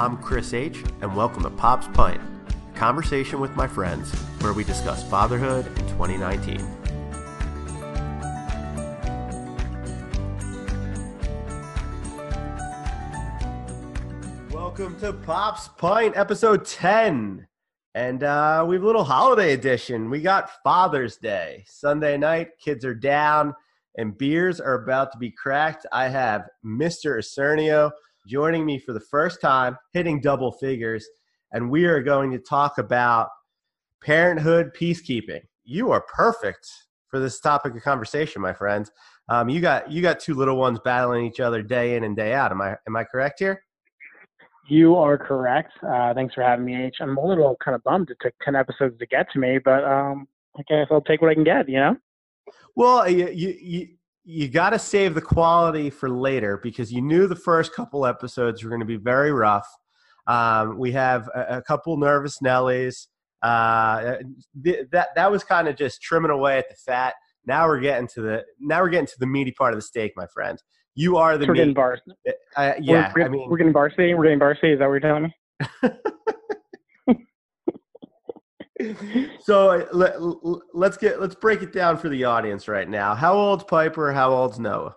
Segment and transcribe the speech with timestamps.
[0.00, 4.64] I'm Chris H., and welcome to Pop's Pint, a conversation with my friends where we
[4.64, 6.58] discuss fatherhood in 2019.
[14.50, 17.46] Welcome to Pop's Pint, episode 10.
[17.94, 20.08] And uh, we have a little holiday edition.
[20.08, 21.64] We got Father's Day.
[21.66, 23.54] Sunday night, kids are down
[23.98, 25.84] and beers are about to be cracked.
[25.92, 27.18] I have Mr.
[27.18, 27.90] Isernio
[28.26, 31.06] joining me for the first time, hitting double figures,
[31.52, 33.28] and we are going to talk about
[34.02, 35.40] parenthood peacekeeping.
[35.64, 36.68] You are perfect
[37.08, 38.90] for this topic of conversation, my friends.
[39.28, 42.34] Um, you got you got two little ones battling each other day in and day
[42.34, 42.50] out.
[42.50, 43.62] Am I am I correct here?
[44.68, 45.72] You are correct.
[45.82, 46.96] Uh, thanks for having me, H.
[47.00, 49.84] I'm a little kind of bummed it took ten episodes to get to me, but
[49.84, 51.68] um, I guess I'll take what I can get.
[51.68, 51.96] You know.
[52.76, 53.88] Well, you you you
[54.48, 58.70] got to save the quality for later because you knew the first couple episodes were
[58.70, 59.66] going to be very rough.
[60.26, 63.06] Um, we have a, a, couple nervous Nellies.
[63.42, 64.16] Uh,
[64.62, 67.14] th- that that was kind of just trimming away at the fat.
[67.46, 70.12] Now we're getting to the now we're getting to the meaty part of the steak,
[70.16, 70.62] my friend.
[70.94, 72.00] You are the we're getting bars.
[72.56, 74.12] Uh, yeah, we're, I mean we're getting varsity.
[74.14, 74.72] We're getting varsity.
[74.72, 75.34] Is that what you're telling me?
[79.40, 80.16] so let,
[80.90, 83.14] us get let's break it down for the audience right now.
[83.14, 84.12] How old's Piper?
[84.12, 84.94] How old's Noah?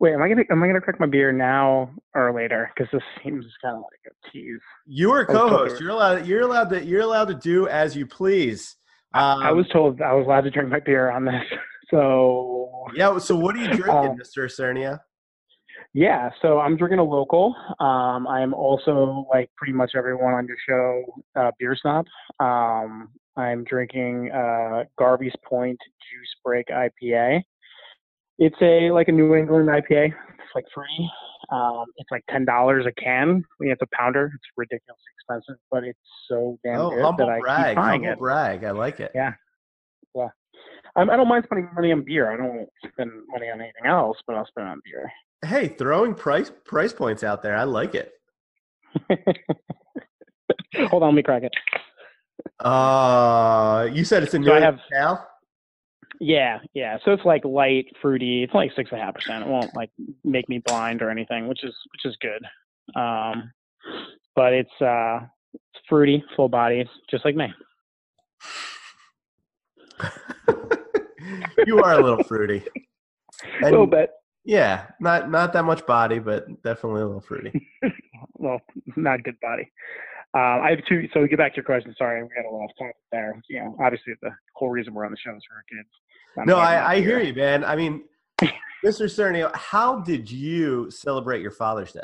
[0.00, 2.70] Wait, am I gonna am I gonna crack my beer now or later?
[2.74, 4.60] Because this seems kind of like a tease.
[4.86, 5.80] You are co-host.
[5.80, 6.26] You're allowed.
[6.26, 6.84] You're allowed to.
[6.84, 8.76] You're allowed to do as you please.
[9.12, 11.42] Um, I was told I was allowed to drink my beer on this.
[11.90, 13.18] So yeah.
[13.18, 14.48] So what are you drinking, um, Mr.
[14.48, 15.00] Cernia?
[15.92, 17.54] Yeah, so I'm drinking a local.
[17.80, 21.02] Um, I'm also like pretty much everyone on your show,
[21.34, 22.06] uh, beer snob.
[22.38, 27.42] Um, I'm drinking uh, Garvies Point Juice Break IPA.
[28.38, 30.06] It's a like a New England IPA.
[30.06, 31.10] It's like free.
[31.50, 33.42] Um, it's like ten dollars a can.
[33.58, 34.30] It's a pounder.
[34.32, 38.12] It's ridiculously expensive, but it's so damn oh, good that I brag, keep buying humble
[38.12, 38.18] it.
[38.20, 38.64] brag.
[38.64, 39.10] I like it.
[39.12, 39.32] Yeah,
[40.14, 40.28] yeah.
[40.94, 42.32] I'm, I do not mind spending money on beer.
[42.32, 45.10] I don't spend money on anything else, but I'll spend on beer.
[45.44, 47.56] Hey, throwing price price points out there.
[47.56, 48.12] I like it.
[50.88, 51.52] Hold on, let me crack it.
[52.64, 55.24] Uh, you said it's a new so I have, now?
[56.20, 56.98] Yeah, yeah.
[57.04, 58.42] So it's like light, fruity.
[58.42, 59.44] It's like six and a half percent.
[59.44, 59.90] It won't like
[60.24, 62.44] make me blind or anything, which is which is good.
[63.00, 63.50] Um,
[64.36, 65.20] but it's uh,
[65.54, 67.46] it's fruity, full body, just like me.
[71.66, 72.62] you are a little fruity.
[73.62, 74.10] And, a little bit.
[74.44, 77.68] Yeah, not not that much body, but definitely a little fruity.
[78.34, 78.60] well,
[78.96, 79.70] not good body.
[80.34, 81.08] Uh, I have two.
[81.12, 81.94] So we get back to your question.
[81.98, 83.40] Sorry, we got a lot of topic there.
[83.48, 85.88] You know, obviously the whole reason we're on the show is for our kids.
[86.38, 87.64] I'm no, I, I hear you, man.
[87.64, 88.04] I mean,
[88.84, 89.06] Mr.
[89.06, 92.00] Cernio, how did you celebrate your Father's Day?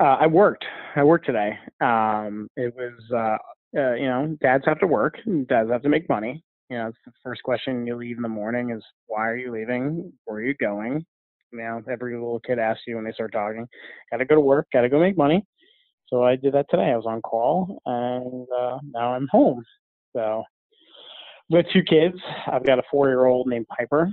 [0.00, 0.64] Uh, I worked.
[0.96, 1.58] I worked today.
[1.80, 5.18] Um, it was, uh, uh, you know, dads have to work.
[5.48, 8.70] Dads have to make money you know, the first question you leave in the morning
[8.70, 10.12] is why are you leaving?
[10.24, 11.04] Where are you going?
[11.52, 13.66] You know, every little kid asks you when they start talking.
[14.10, 14.66] Got to go to work.
[14.72, 15.44] Got to go make money.
[16.08, 16.90] So I did that today.
[16.90, 19.64] I was on call, and uh, now I'm home.
[20.14, 20.42] So
[21.50, 22.16] I've two kids.
[22.46, 24.10] I've got a four-year-old named Piper,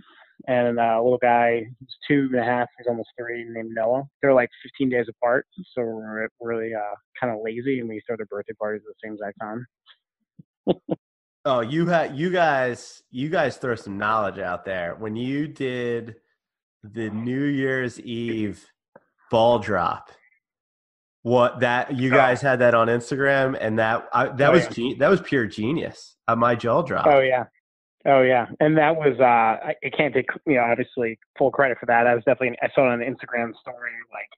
[0.47, 2.67] and a little guy who's two and a half.
[2.77, 4.03] He's almost three, named Noah.
[4.21, 8.17] They're like 15 days apart, so we're really uh, kind of lazy, and we throw
[8.17, 9.65] their birthday parties at the same exact time.
[11.47, 14.95] Oh, you had you guys you guys throw some knowledge out there.
[14.95, 16.15] When you did
[16.83, 18.65] the New Year's Eve
[19.29, 20.11] ball drop,
[21.21, 22.15] what that you oh.
[22.15, 24.93] guys had that on Instagram and that I, that oh, was yeah.
[24.93, 26.15] ge- that was pure genius.
[26.27, 27.07] Uh, my jaw dropped.
[27.07, 27.45] Oh yeah.
[28.07, 31.77] Oh yeah, and that was uh, I, I can't take you know obviously full credit
[31.79, 32.07] for that.
[32.07, 34.29] I was definitely I saw it on the Instagram story like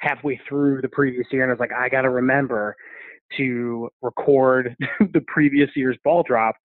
[0.00, 2.76] halfway through the previous year, and I was like, I got to remember
[3.36, 4.74] to record
[5.12, 6.56] the previous year's ball drop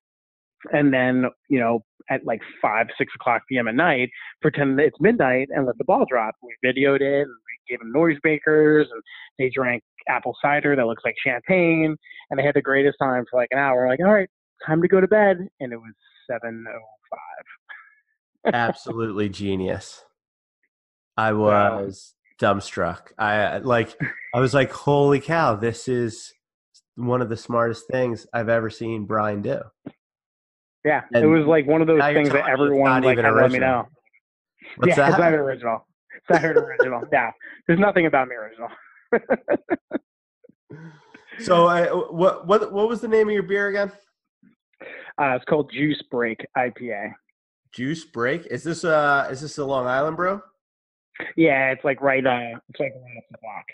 [0.71, 3.67] and then you know at like five six o'clock p.m.
[3.67, 4.09] at night
[4.41, 6.35] pretend it's midnight and let the ball drop.
[6.41, 9.03] We videoed it and we gave them noisemakers and
[9.39, 11.97] they drank apple cider that looks like champagne
[12.29, 13.87] and they had the greatest time for like an hour.
[13.87, 14.29] Like all right
[14.65, 15.47] time to go to bed.
[15.59, 15.93] And it was
[16.29, 20.03] 705 absolutely genius.
[21.17, 23.11] I was dumbstruck.
[23.17, 23.97] I like
[24.33, 26.33] i was like holy cow this is
[26.95, 29.59] one of the smartest things I've ever seen Brian do.
[30.83, 33.59] Yeah, and it was like one of those things that everyone like had let me
[33.59, 33.87] know.
[34.77, 35.09] What's yeah, that?
[35.09, 35.87] it's not original.
[36.15, 37.03] It's not original.
[37.11, 37.31] yeah,
[37.67, 38.69] there's nothing about me original.
[41.39, 43.91] so, uh, what what what was the name of your beer again?
[45.19, 47.13] Uh, it's called Juice Break IPA.
[47.73, 50.41] Juice Break is this uh is this a Long Island bro?
[51.35, 53.65] Yeah, it's like right uh it's like right up the block.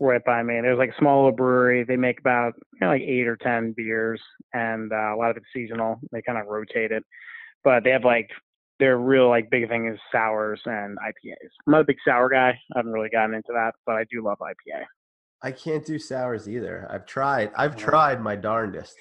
[0.00, 0.60] Right by me.
[0.60, 1.84] There's like a small little brewery.
[1.84, 4.20] They make about you know, like eight or ten beers,
[4.52, 6.00] and uh, a lot of it's seasonal.
[6.12, 7.04] They kind of rotate it,
[7.64, 8.30] but they have like
[8.78, 11.50] their real like big thing is sours and IPAs.
[11.66, 12.50] I'm not a big sour guy.
[12.50, 14.84] I haven't really gotten into that, but I do love IPA.
[15.42, 16.86] I can't do sours either.
[16.90, 17.50] I've tried.
[17.56, 18.96] I've tried my darndest.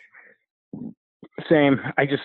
[1.50, 1.80] Same.
[1.98, 2.24] I just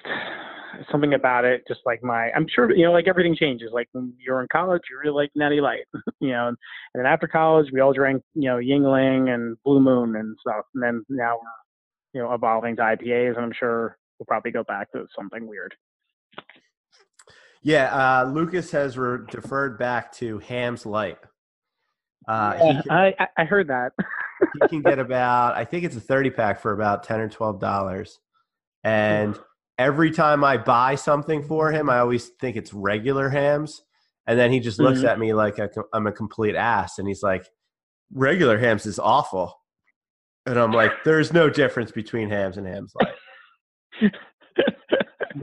[0.90, 2.30] something about it, just like my.
[2.32, 3.70] I'm sure you know, like everything changes.
[3.72, 5.84] Like when you're in college, you really like Natty Light,
[6.20, 6.56] you know, and,
[6.94, 10.82] then after college, we all drank you know Yuengling and Blue Moon and stuff, and
[10.82, 14.90] then now we're you know evolving to IPAs, and I'm sure we'll probably go back
[14.92, 15.74] to something weird.
[17.62, 21.18] Yeah, uh, Lucas has re- deferred back to Hamm's Light.
[22.26, 23.92] Uh, yeah, can, I I heard that.
[24.60, 27.60] he can get about I think it's a thirty pack for about ten or twelve
[27.60, 28.18] dollars,
[28.84, 29.38] and
[29.78, 33.82] every time I buy something for him, I always think it's regular Hamm's.
[34.26, 35.08] and then he just looks mm-hmm.
[35.08, 35.58] at me like
[35.92, 37.48] I'm a complete ass, and he's like,
[38.12, 39.54] "Regular Hamm's is awful,"
[40.46, 44.12] and I'm like, "There's no difference between Hamm's and Hamm's Light."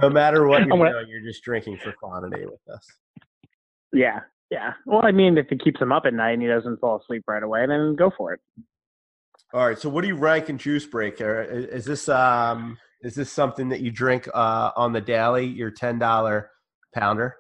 [0.02, 2.86] no matter what you're gonna, doing, you're just drinking for quantity with us.
[3.92, 4.20] Yeah,
[4.50, 4.74] yeah.
[4.86, 7.24] Well, I mean, if it keeps him up at night and he doesn't fall asleep
[7.28, 8.40] right away, then go for it.
[9.54, 9.80] All right.
[9.80, 11.42] So, what do you rank in Juice Breaker?
[11.42, 15.46] Is this um is this something that you drink uh, on the daily?
[15.46, 16.52] Your ten dollar
[16.94, 17.38] pounder?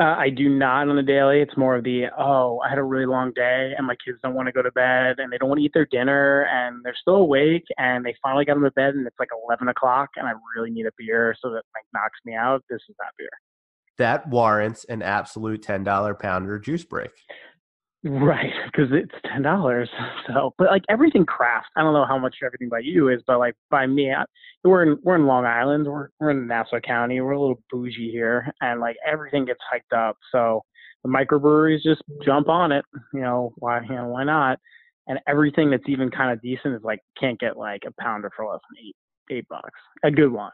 [0.00, 1.40] Uh, I do not on the daily.
[1.40, 4.34] It's more of the oh, I had a really long day and my kids don't
[4.34, 6.94] want to go to bed and they don't want to eat their dinner and they're
[7.00, 10.28] still awake and they finally got them to bed and it's like eleven o'clock and
[10.28, 12.62] I really need a beer so that like knocks me out.
[12.70, 13.28] This is that beer.
[13.98, 17.10] That warrants an absolute ten dollar pounder juice break.
[18.04, 19.90] Right, because it's ten dollars.
[20.28, 23.38] So, but like everything craft, I don't know how much everything by you is, but
[23.38, 24.24] like by me, I,
[24.62, 28.12] we're in we're in Long Island, we're we're in Nassau County, we're a little bougie
[28.12, 30.16] here, and like everything gets hiked up.
[30.30, 30.62] So
[31.02, 32.84] the microbreweries just jump on it.
[33.12, 33.80] You know why?
[33.82, 34.60] You know why not?
[35.08, 38.46] And everything that's even kind of decent is like can't get like a pounder for
[38.46, 38.96] less than eight
[39.38, 39.80] eight bucks.
[40.04, 40.52] A good one.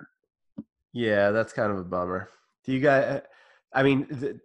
[0.94, 2.31] Yeah, that's kind of a bummer.
[2.64, 3.20] Do you guys?
[3.70, 4.40] I mean,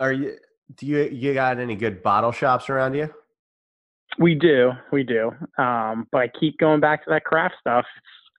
[0.00, 0.36] are you?
[0.76, 3.12] Do you you got any good bottle shops around you?
[4.18, 5.30] We do, we do.
[5.58, 7.86] Um, but I keep going back to that craft stuff.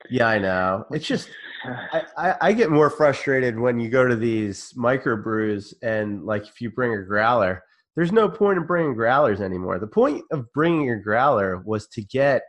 [0.09, 0.85] Yeah, I know.
[0.91, 1.29] It's just
[1.65, 6.59] I, I, I, get more frustrated when you go to these microbrews and like if
[6.59, 7.63] you bring a growler,
[7.95, 9.79] there's no point in bringing growlers anymore.
[9.79, 12.41] The point of bringing a growler was to get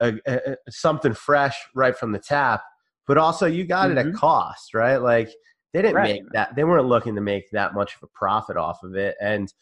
[0.00, 2.62] a, a, something fresh right from the tap,
[3.06, 3.98] but also you got mm-hmm.
[3.98, 4.16] it at mm-hmm.
[4.16, 4.98] cost, right?
[4.98, 5.30] Like
[5.72, 6.22] they didn't right.
[6.22, 6.54] make that.
[6.56, 9.16] They weren't looking to make that much of a profit off of it.
[9.20, 9.52] And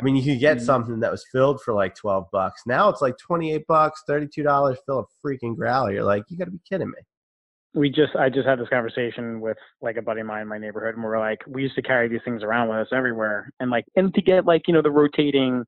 [0.00, 0.66] I mean, you could get mm-hmm.
[0.66, 2.62] something that was filled for like twelve bucks.
[2.66, 4.78] Now it's like twenty eight bucks, thirty two dollars.
[4.86, 5.92] Fill a freaking growler.
[5.92, 6.98] You're like, you got to be kidding me.
[7.74, 10.56] We just, I just had this conversation with like a buddy of mine in my
[10.56, 13.50] neighborhood, and we are like, we used to carry these things around with us everywhere,
[13.60, 15.62] and like, and to get like, you know, the rotating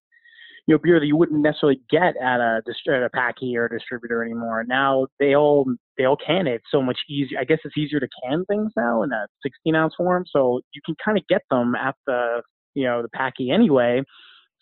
[0.68, 3.70] you know beer that you wouldn't necessarily get at a at a packy or a
[3.70, 4.64] distributor anymore.
[4.68, 5.66] Now they all
[5.96, 7.38] they all can it so much easier.
[7.40, 10.82] I guess it's easier to can things now in a 16 ounce form, so you
[10.84, 12.42] can kind of get them at the
[12.74, 14.02] you know the packy anyway.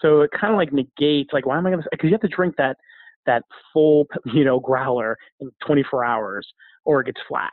[0.01, 2.29] So it kind of like negates like why am I gonna because you have to
[2.29, 2.77] drink that
[3.27, 3.43] that
[3.73, 6.47] full you know growler in 24 hours
[6.85, 7.53] or it gets flat.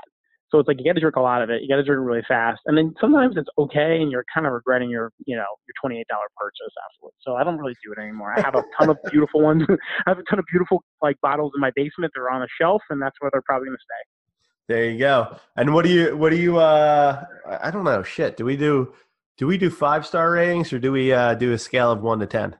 [0.53, 1.63] So it's like you got to drink a lot of it.
[1.63, 4.53] You got to drink really fast, and then sometimes it's okay, and you're kind of
[4.53, 7.15] regretting your, you know, your twenty-eight dollar purchase afterwards.
[7.21, 8.37] So I don't really do it anymore.
[8.37, 9.63] I have a ton of beautiful ones.
[10.05, 12.11] I have a ton of beautiful like bottles in my basement.
[12.13, 14.73] They're on a shelf, and that's where they're probably gonna stay.
[14.75, 15.37] There you go.
[15.55, 16.15] And what do you?
[16.15, 16.59] What do you?
[16.59, 17.25] uh
[17.59, 18.03] I don't know.
[18.03, 18.37] Shit.
[18.37, 18.93] Do we do?
[19.39, 22.19] Do we do five star ratings or do we uh, do a scale of one
[22.19, 22.55] to ten?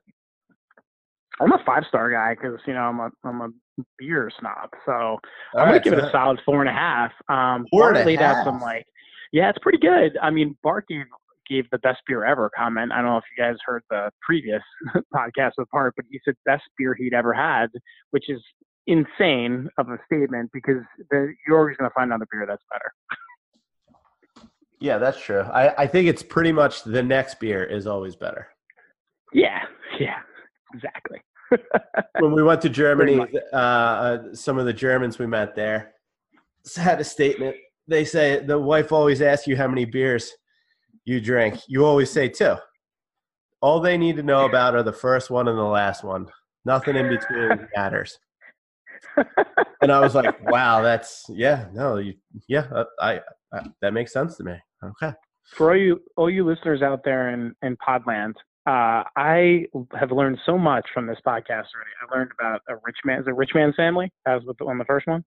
[1.39, 3.49] I'm a five star guy because you know I'm a I'm a
[3.97, 5.19] beer snob, so All
[5.55, 7.11] I'm gonna give it a solid four and a half.
[7.29, 8.45] Um, four and a half.
[8.45, 8.85] some like,
[9.31, 10.17] yeah, it's pretty good.
[10.21, 11.05] I mean, Bart gave
[11.49, 12.91] gave the best beer ever comment.
[12.91, 14.61] I don't know if you guys heard the previous
[15.13, 17.67] podcast with Bart, but he said best beer he'd ever had,
[18.11, 18.41] which is
[18.87, 22.91] insane of a statement because the, you're always gonna find another beer that's better.
[24.79, 25.39] Yeah, that's true.
[25.39, 28.49] I, I think it's pretty much the next beer is always better.
[29.31, 29.61] Yeah,
[29.99, 30.19] yeah,
[30.73, 31.21] exactly.
[32.19, 33.19] When we went to Germany,
[33.51, 35.93] uh, uh, some of the Germans we met there
[36.75, 37.55] had a statement.
[37.87, 40.31] They say the wife always asks you how many beers
[41.05, 41.59] you drink.
[41.67, 42.55] You always say two.
[43.61, 46.27] All they need to know about are the first one and the last one.
[46.65, 48.17] Nothing in between matters.
[49.81, 52.13] and I was like, "Wow, that's yeah, no, you,
[52.47, 53.19] yeah, uh, I,
[53.53, 55.13] I, that makes sense to me." Okay.
[55.55, 59.65] For all you all you listeners out there in in Podland, uh, I
[59.99, 61.91] have learned so much from this podcast already.
[62.01, 64.85] I learned about a rich man, a rich man's family, as with the, on the
[64.85, 65.23] first one.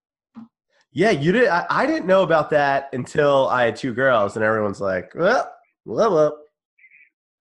[0.92, 1.48] Yeah, you did.
[1.48, 5.52] I, I, didn't know about that until I had two girls, and everyone's like, "Well,
[5.84, 6.38] well, well."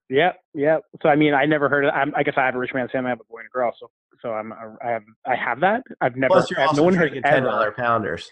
[0.09, 0.81] Yep, yep.
[1.01, 1.85] So I mean, I never heard.
[1.85, 3.07] Of, I, I guess I have a rich man's family.
[3.07, 3.73] I have a boy and a girl.
[3.79, 3.89] So
[4.21, 5.83] so I'm I have I have that.
[6.01, 6.33] I've never.
[6.33, 8.29] Plus, you're no also one has drinking ten dollar pounders.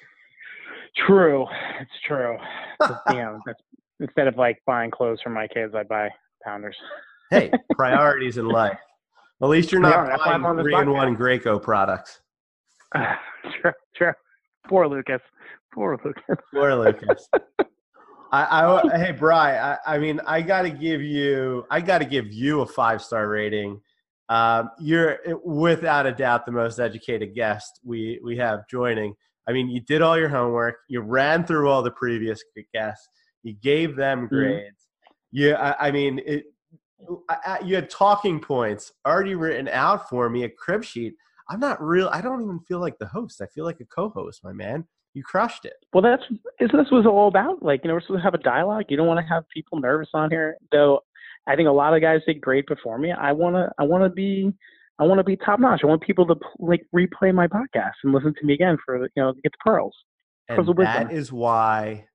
[1.07, 1.47] True,
[1.79, 2.37] it's true.
[2.79, 3.59] But, you know, that's,
[3.99, 6.09] instead of like buying clothes for my kids, I buy
[6.43, 6.75] pounders.
[7.33, 8.77] Hey, priorities in life.
[9.41, 12.21] At least you're not on buying three in one Graco products.
[12.95, 14.13] true, true.
[14.67, 15.21] Poor Lucas.
[15.73, 16.37] Poor Lucas.
[16.53, 17.27] Poor Lucas.
[18.31, 19.57] I, I, hey, Bry.
[19.57, 23.01] I, I mean, I got to give you, I got to give you a five
[23.01, 23.81] star rating.
[24.29, 29.13] Um, you're without a doubt the most educated guest we we have joining.
[29.47, 30.77] I mean, you did all your homework.
[30.87, 32.41] You ran through all the previous
[32.73, 33.07] guests.
[33.43, 34.87] You gave them grades.
[35.31, 36.45] You, I, I mean, it,
[37.63, 41.13] you had talking points already written out for me, a crib sheet.
[41.49, 42.09] I'm not real.
[42.11, 43.41] I don't even feel like the host.
[43.41, 44.85] I feel like a co-host, my man.
[45.13, 45.75] You crushed it.
[45.93, 46.23] Well, that's
[46.59, 47.61] isn't this was all about?
[47.61, 48.85] Like, you know, we're supposed to have a dialogue.
[48.89, 51.01] You don't want to have people nervous on here, though.
[51.45, 53.11] I think a lot of guys did great before me.
[53.11, 54.51] I wanna, I wanna be,
[54.97, 55.81] I want to be top notch.
[55.83, 59.09] I want people to like replay my podcast and listen to me again for you
[59.17, 59.95] know to get the pearls.
[60.47, 62.05] And Pearls that is why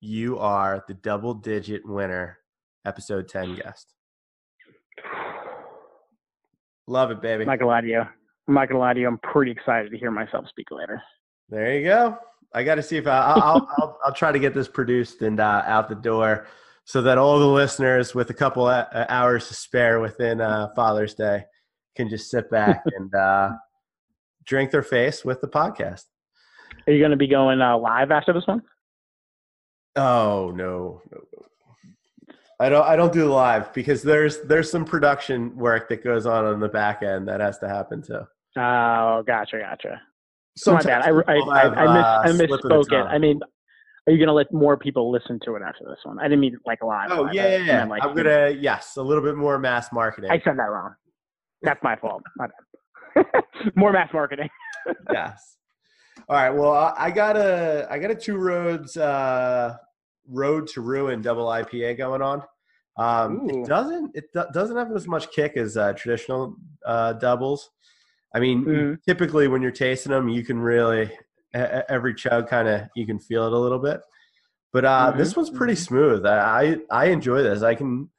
[0.00, 2.38] you are the double digit winner,
[2.84, 3.94] episode 10 guest.
[6.86, 7.42] Love it, baby.
[7.42, 8.02] I'm not gonna lie to you.
[8.48, 9.08] I'm not gonna lie to you.
[9.08, 11.02] I'm pretty excited to hear myself speak later.
[11.48, 12.18] There you go.
[12.54, 15.22] I got to see if I, I'll, I'll, I'll, I'll try to get this produced
[15.22, 16.46] and uh, out the door
[16.84, 21.14] so that all the listeners with a couple of hours to spare within uh, Father's
[21.14, 21.44] Day
[21.96, 23.50] can just sit back and uh,
[24.44, 26.04] drink their face with the podcast.
[26.86, 28.62] Are you going to be going uh, live after this one?
[29.94, 31.31] Oh no, no, no.
[32.62, 32.86] I don't.
[32.86, 36.68] I don't do live because there's there's some production work that goes on on the
[36.68, 38.20] back end that has to happen too.
[38.56, 40.00] Oh, gotcha, gotcha.
[40.56, 41.24] Sometimes My bad.
[41.28, 43.04] I, I, I, I, miss, uh, I slip misspoke it.
[43.06, 43.40] I mean,
[44.06, 46.20] are you going to let more people listen to it after this one?
[46.20, 47.10] I didn't mean like a live.
[47.10, 47.34] Oh live.
[47.34, 47.84] yeah, yeah, yeah.
[47.84, 50.30] like, I'm gonna yes, a little bit more mass marketing.
[50.30, 50.94] I said that wrong.
[51.62, 52.22] That's my fault.
[52.36, 52.46] My
[53.14, 53.42] bad.
[53.76, 54.48] more mass marketing.
[55.12, 55.56] yes.
[56.28, 56.50] All right.
[56.50, 59.76] Well, I- I got a I got a two roads uh,
[60.28, 62.42] road to ruin double IPA going on.
[62.96, 67.70] Um, it doesn't it do- doesn't have as much kick as uh, traditional uh, doubles.
[68.34, 69.02] I mean, Mhm.
[69.02, 71.10] typically when you're tasting them, you can really
[71.54, 74.00] every chug kind of you can feel it a little bit.
[74.72, 76.24] But uh, this Mhm, one's pretty smooth.
[76.26, 77.62] I, I I enjoy this.
[77.62, 78.10] I can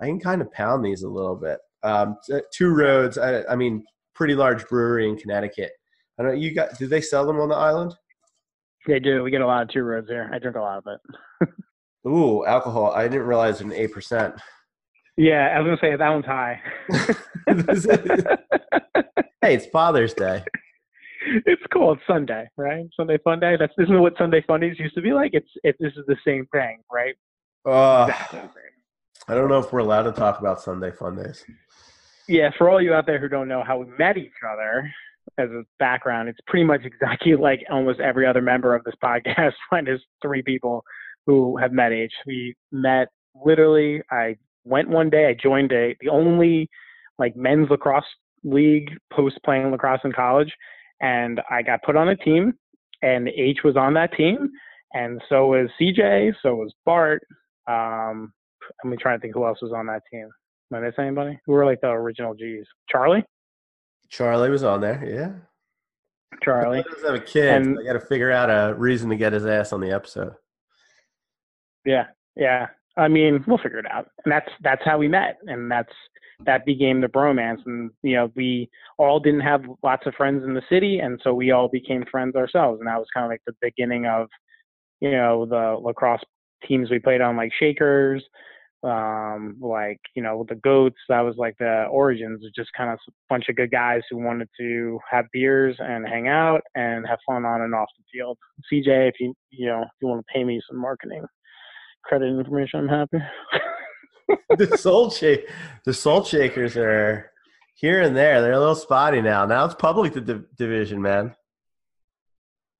[0.00, 1.58] I can kind of pound these a little bit.
[1.82, 3.18] Um, t- two roads.
[3.18, 5.72] I, I mean, pretty large brewery in Connecticut.
[6.18, 6.38] I don't.
[6.38, 6.76] You got?
[6.78, 7.94] Do they sell them on the island?
[8.86, 9.22] They do.
[9.22, 10.30] We get a lot of two roads here.
[10.32, 10.98] I drink a lot of
[11.42, 11.48] it.
[12.06, 12.92] Ooh, alcohol.
[12.92, 14.34] I didn't realize an eight percent.
[15.16, 16.60] Yeah, I was gonna say that one's high.
[19.42, 20.44] hey, it's Father's Day.
[21.46, 21.92] it's cool.
[21.92, 22.86] It's Sunday, right?
[22.96, 23.56] Sunday fun day.
[23.58, 25.32] That's this is what Sunday fundies used to be like.
[25.34, 25.74] It's it.
[25.80, 27.16] This is the same thing, right?
[27.66, 28.62] Uh, Exactly.
[29.26, 31.44] I don't know if we're allowed to talk about Sunday fun days.
[32.28, 34.88] Yeah, for all you out there who don't know how we met each other
[35.36, 39.52] as a background, it's pretty much exactly like almost every other member of this podcast.
[39.72, 40.84] Mine is three people
[41.28, 42.12] who have met H.
[42.26, 43.08] We met
[43.44, 44.00] literally.
[44.10, 45.26] I went one day.
[45.26, 46.68] I joined a the only
[47.18, 48.04] like men's lacrosse
[48.42, 50.50] league post playing lacrosse in college,
[51.02, 52.54] and I got put on a team.
[53.02, 54.48] And H was on that team,
[54.94, 56.32] and so was CJ.
[56.42, 57.22] So was Bart.
[57.68, 58.32] Um,
[58.82, 60.28] I'm trying to think who else was on that team.
[60.72, 61.38] Am I missing anybody?
[61.46, 62.64] Who were like the original G's?
[62.88, 63.22] Charlie?
[64.08, 65.04] Charlie was on there.
[65.06, 66.38] Yeah.
[66.42, 66.82] Charlie.
[66.90, 67.44] Doesn't have a kid.
[67.48, 69.90] And- so I got to figure out a reason to get his ass on the
[69.90, 70.32] episode.
[71.88, 72.04] Yeah.
[72.36, 72.66] Yeah.
[72.98, 74.08] I mean, we'll figure it out.
[74.24, 75.38] And that's that's how we met.
[75.46, 75.92] And that's
[76.44, 77.60] that became the bromance.
[77.66, 78.68] And you know, we
[78.98, 82.36] all didn't have lots of friends in the city and so we all became friends
[82.36, 82.80] ourselves.
[82.80, 84.28] And that was kind of like the beginning of,
[85.00, 86.22] you know, the lacrosse
[86.66, 88.24] teams we played on like Shakers,
[88.84, 93.12] um, like, you know, the goats, that was like the origins, just kind of a
[93.28, 97.44] bunch of good guys who wanted to have beers and hang out and have fun
[97.46, 98.38] on and off the field.
[98.72, 101.24] CJ, if you you know, if you want to pay me some marketing
[102.08, 103.18] credit information, I'm happy.
[104.56, 105.48] the soul shake,
[105.84, 107.30] the soul shakers are
[107.74, 108.40] here and there.
[108.40, 109.46] They're a little spotty now.
[109.46, 111.34] Now it's public the div- division, man.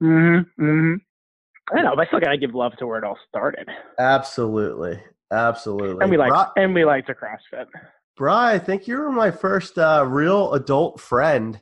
[0.02, 0.62] mm-hmm.
[0.62, 0.94] Mm-hmm.
[1.76, 3.68] I know, but I still gotta give love to where it all started.
[3.98, 6.02] Absolutely, absolutely.
[6.02, 7.66] And we like Bri- and we like to CrossFit.
[8.16, 11.60] Bri, I think you were my first uh, real adult friend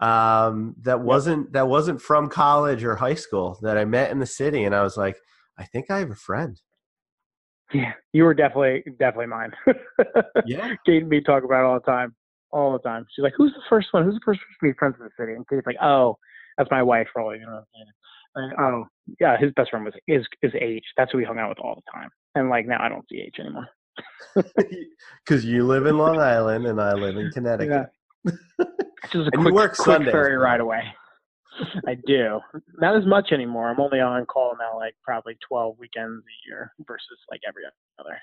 [0.00, 4.26] um, that wasn't that wasn't from college or high school that I met in the
[4.26, 5.16] city, and I was like,
[5.58, 6.60] I think I have a friend.
[7.72, 7.92] Yeah.
[8.12, 9.52] You were definitely definitely mine.
[10.46, 12.14] Yeah, Kate and me talk about it all the time.
[12.52, 13.06] All the time.
[13.14, 14.04] She's like, Who's the first one?
[14.04, 15.32] Who's the first person to be friends in the city?
[15.34, 16.16] And Kate's like, Oh,
[16.56, 17.62] that's my wife all you know.
[17.72, 18.86] what i'm And, oh,
[19.20, 20.84] yeah, his best friend was is is H.
[20.96, 22.08] That's who we hung out with all the time.
[22.34, 23.68] And like now I don't see H anymore.
[25.24, 27.88] because you live in Long Island and I live in Connecticut.
[28.24, 28.32] Yeah.
[29.12, 30.60] Just a And you quick, work quick Sundays, ferry right?
[30.60, 30.82] away.
[31.86, 32.40] I do.
[32.78, 33.68] Not as much anymore.
[33.70, 37.62] I'm only on call now, like probably 12 weekends a year versus like every
[37.98, 38.18] other.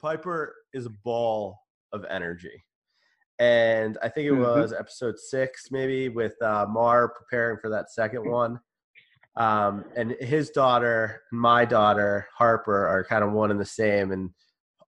[0.00, 1.58] Piper is a ball
[1.92, 2.64] of energy.
[3.40, 4.40] And I think it Mhm.
[4.40, 8.60] was episode six, maybe, with uh, Mar preparing for that second one.
[9.38, 14.10] Um, and his daughter and my daughter, Harper, are kind of one and the same.
[14.10, 14.30] And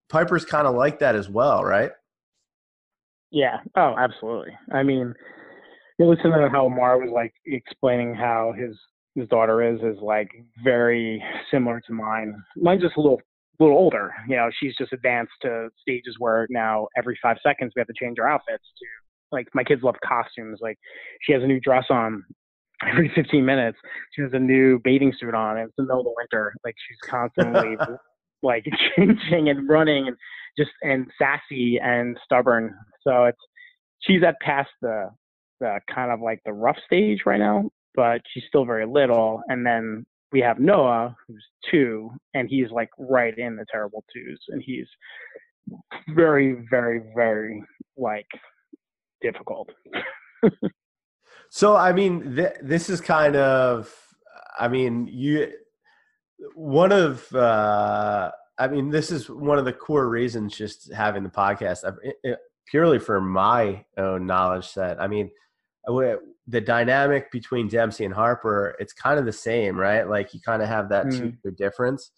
[0.08, 1.92] Piper's kind of like that as well, right?
[3.30, 3.58] Yeah.
[3.76, 4.52] Oh, absolutely.
[4.72, 5.14] I mean,
[5.98, 8.76] you listen to how Mar was like explaining how his
[9.14, 10.30] his daughter is is like
[10.64, 12.34] very similar to mine.
[12.56, 13.20] Mine's just a little
[13.60, 14.12] little older.
[14.28, 17.94] You know, she's just advanced to stages where now every five seconds we have to
[18.00, 18.86] change our outfits to
[19.30, 20.58] like my kids love costumes.
[20.60, 20.78] Like
[21.22, 22.24] she has a new dress on
[22.88, 23.78] every 15 minutes.
[24.14, 25.58] She has a new bathing suit on.
[25.58, 26.52] And it's the middle of the winter.
[26.64, 27.76] Like she's constantly
[28.42, 28.64] like
[28.96, 30.16] changing and running and
[30.58, 32.74] just and sassy and stubborn.
[33.06, 33.38] So it's
[34.00, 35.10] she's at past the
[35.60, 39.42] the kind of like the rough stage right now, but she's still very little.
[39.48, 44.40] And then we have Noah, who's two, and he's like right in the terrible twos,
[44.48, 44.86] and he's
[46.14, 47.62] very, very, very
[47.96, 48.26] like
[49.20, 49.68] difficult.
[51.50, 53.92] So, I mean, th- this is kind of,
[54.58, 55.52] I mean, you,
[56.54, 61.28] one of, uh, I mean, this is one of the core reasons just having the
[61.30, 65.00] podcast it, it- purely for my own knowledge set.
[65.00, 65.28] I mean,
[66.46, 70.08] the dynamic between Dempsey and Harper, it's kind of the same, right?
[70.08, 72.12] Like you kind of have that two year difference.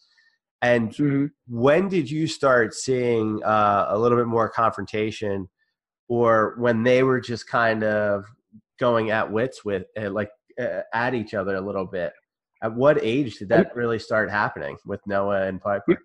[0.60, 1.26] And Mm-hmm.
[1.48, 5.48] when did you start seeing uh, a little bit more confrontation
[6.08, 8.26] or when they were just kind of
[8.82, 12.12] going at wits with uh, like uh, at each other a little bit
[12.62, 15.96] at what age did that really start happening with noah and piper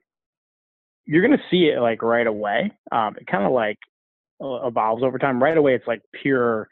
[1.08, 2.72] You're gonna see it like right away.
[2.92, 3.78] Um, it kind of like
[4.42, 5.42] evolves over time.
[5.42, 6.68] Right away, it's like pure.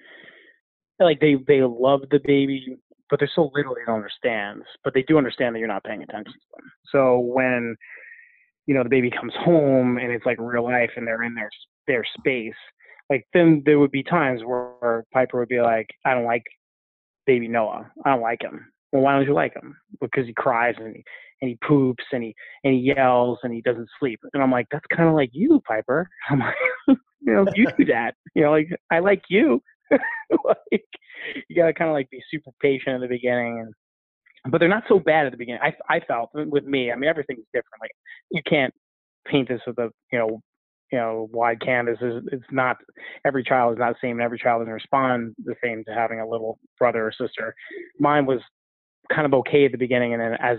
[0.99, 2.77] Like they they love the baby,
[3.09, 4.63] but they're so little they don't understand.
[4.83, 6.71] But they do understand that you're not paying attention to them.
[6.91, 7.77] So when
[8.65, 11.49] you know the baby comes home and it's like real life and they're in their
[11.87, 12.53] their space,
[13.09, 16.43] like then there would be times where Piper would be like, I don't like
[17.25, 17.91] baby Noah.
[18.03, 18.65] I don't like him.
[18.91, 19.75] Well, why don't you like him?
[19.99, 21.03] Because he cries and he,
[21.41, 24.19] and he poops and he and he yells and he doesn't sleep.
[24.33, 26.09] And I'm like, that's kind of like you, Piper.
[26.29, 26.55] I'm like,
[26.87, 28.15] you know, you do that.
[28.33, 29.61] You know, like I like you.
[29.91, 30.87] like
[31.47, 33.73] you gotta kind of like be super patient in the beginning and
[34.51, 35.61] but they're not so bad at the beginning.
[35.63, 36.91] I I felt with me.
[36.91, 37.81] I mean, everything's different.
[37.81, 37.91] Like
[38.31, 38.73] you can't
[39.27, 40.41] paint this with a you know
[40.91, 41.97] you know wide canvas.
[42.01, 42.77] is it's not
[43.25, 46.19] every child is not the same, and every child doesn't respond the same to having
[46.19, 47.55] a little brother or sister.
[47.99, 48.39] Mine was
[49.13, 50.57] kind of okay at the beginning, and then as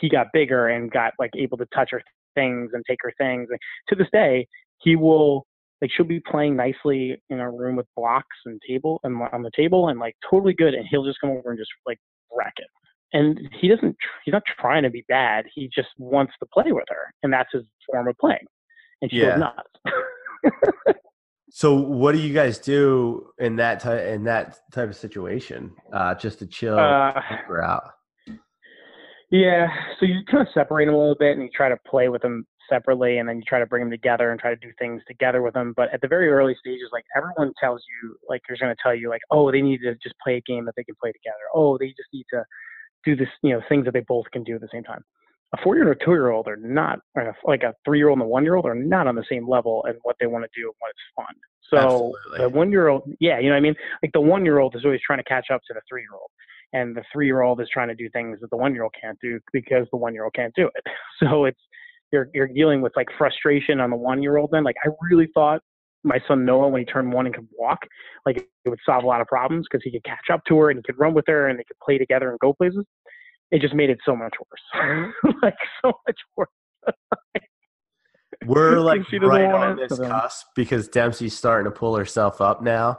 [0.00, 2.02] he got bigger and got like able to touch her
[2.34, 3.48] things and take her things,
[3.88, 4.46] to this day
[4.78, 5.46] he will
[5.80, 9.50] like she'll be playing nicely in a room with blocks and table and on the
[9.56, 11.98] table and like totally good, and he'll just come over and just like
[12.36, 12.68] wreck it
[13.12, 16.84] and he doesn't he's not trying to be bad he just wants to play with
[16.88, 18.46] her and that's his form of playing
[19.02, 19.38] and she Yeah.
[19.38, 20.94] goes nuts.
[21.50, 26.14] So what do you guys do in that type in that type of situation uh,
[26.14, 27.12] just to chill uh,
[27.62, 27.90] out?
[29.30, 29.66] Yeah
[29.98, 32.22] so you kind of separate them a little bit and you try to play with
[32.22, 35.02] them separately and then you try to bring them together and try to do things
[35.08, 38.58] together with them but at the very early stages like everyone tells you like they're
[38.60, 40.84] going to tell you like oh they need to just play a game that they
[40.84, 41.36] can play together.
[41.54, 42.44] Oh they just need to
[43.04, 45.02] do this you know things that they both can do at the same time
[45.54, 48.08] a four year old or two year old are not uh, like a three year
[48.08, 50.26] old and a one year old are not on the same level and what they
[50.26, 51.34] want to do and what is fun
[51.70, 52.38] so Absolutely.
[52.38, 54.74] the one year old yeah you know what i mean like the one year old
[54.76, 56.30] is always trying to catch up to the three year old
[56.74, 58.94] and the three year old is trying to do things that the one year old
[59.00, 61.60] can't do because the one year old can't do it so it's
[62.12, 65.28] you're you're dealing with like frustration on the one year old then like i really
[65.34, 65.60] thought
[66.04, 67.80] my son Noah, when he turned one and could walk,
[68.24, 70.70] like it would solve a lot of problems because he could catch up to her
[70.70, 72.84] and he could run with her and they could play together and go places.
[73.50, 76.48] It just made it so much worse, like so much worse.
[78.46, 82.98] we're like right on this cusp because Dempsey's starting to pull herself up now.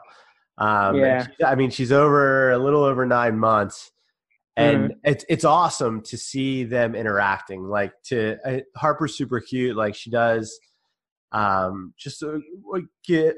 [0.58, 1.28] Um, Yeah.
[1.46, 3.92] I mean, she's over a little over nine months,
[4.58, 5.00] and Mm-hmm.
[5.04, 7.64] it's it's awesome to see them interacting.
[7.68, 9.76] Like to uh, Harper's super cute.
[9.78, 10.60] Like she does,
[11.32, 12.40] um, just uh,
[13.08, 13.36] get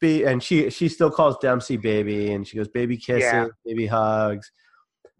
[0.00, 3.46] be, and she she still calls Dempsey baby, and she goes baby kisses, Yeah.
[3.64, 4.50] baby hugs.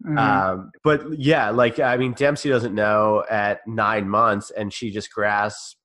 [0.05, 0.17] Mhm.
[0.17, 5.11] Um, but yeah, like I mean, Dempsey doesn't know at nine months, and she just
[5.11, 5.77] grasps.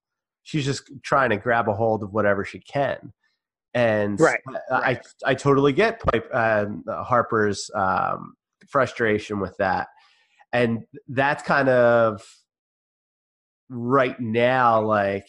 [0.42, 3.12] She's just trying to grab a hold of whatever she can,
[3.74, 5.00] and Right, I right.
[5.24, 8.34] I, I totally get Pipe, um, Harper's um,
[8.68, 9.88] frustration with that.
[10.52, 12.22] and that's kind of
[13.68, 15.28] right now like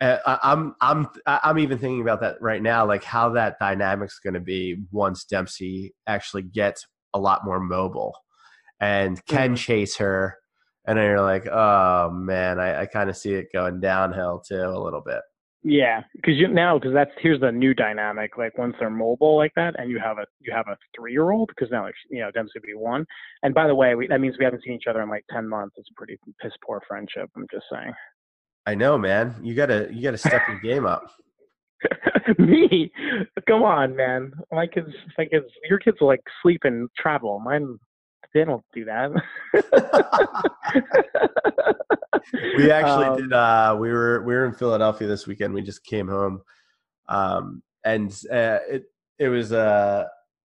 [0.00, 4.34] uh, I'm I'm I'm even thinking about that right now, like how that dynamic's going
[4.34, 6.86] to be once Dempsey actually gets
[7.16, 8.14] a lot more mobile
[8.80, 9.54] and can mm-hmm.
[9.54, 10.36] chase her,
[10.86, 14.62] and then you're like, oh man, I, I kind of see it going downhill too
[14.62, 15.20] a little bit.
[15.68, 18.38] Yeah, because you now because that's here's the new dynamic.
[18.38, 21.32] Like once they're mobile like that, and you have a you have a three year
[21.32, 23.04] old because now like you know Dempsey would be one.
[23.42, 25.48] And by the way, we, that means we haven't seen each other in like ten
[25.48, 25.74] months.
[25.76, 27.30] It's a pretty piss poor friendship.
[27.34, 27.92] I'm just saying.
[28.64, 29.34] I know, man.
[29.42, 31.10] You gotta you gotta step your game up.
[32.38, 32.90] Me?
[33.46, 34.32] Come on, man.
[34.50, 37.38] My kids, my kids, your kids will like sleep and travel.
[37.38, 37.78] Mine,
[38.34, 39.10] they don't do that.
[42.56, 43.32] we actually um, did.
[43.32, 45.54] Uh, we were we were in Philadelphia this weekend.
[45.54, 46.42] We just came home,
[47.08, 48.84] um, and uh, it
[49.18, 50.08] it was a,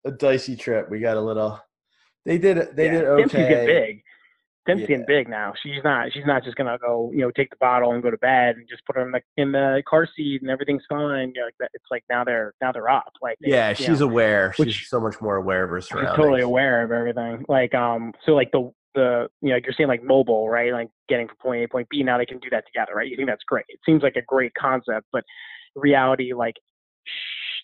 [0.05, 0.89] a dicey trip.
[0.89, 1.59] We got a little.
[2.25, 2.75] They did.
[2.75, 3.49] They yeah, did okay.
[3.49, 4.03] Get big.
[4.65, 4.87] Dempsey's yeah.
[4.87, 5.53] getting big now.
[5.61, 6.13] She's not.
[6.13, 7.11] She's not just gonna go.
[7.13, 9.21] You know, take the bottle and go to bed and just put her in the
[9.35, 11.33] in the car seat and everything's fine.
[11.35, 11.49] You know.
[11.73, 13.11] It's like now they're now they're up.
[13.21, 14.53] Like they, yeah, she's know, aware.
[14.57, 16.13] Which, she's so much more aware of her surroundings.
[16.13, 17.45] She's totally aware of everything.
[17.49, 21.27] Like um, so like the the you know you're saying like mobile right like getting
[21.27, 23.27] from point a to point b now they can do that together right you think
[23.27, 25.23] that's great it seems like a great concept but
[25.75, 26.53] reality like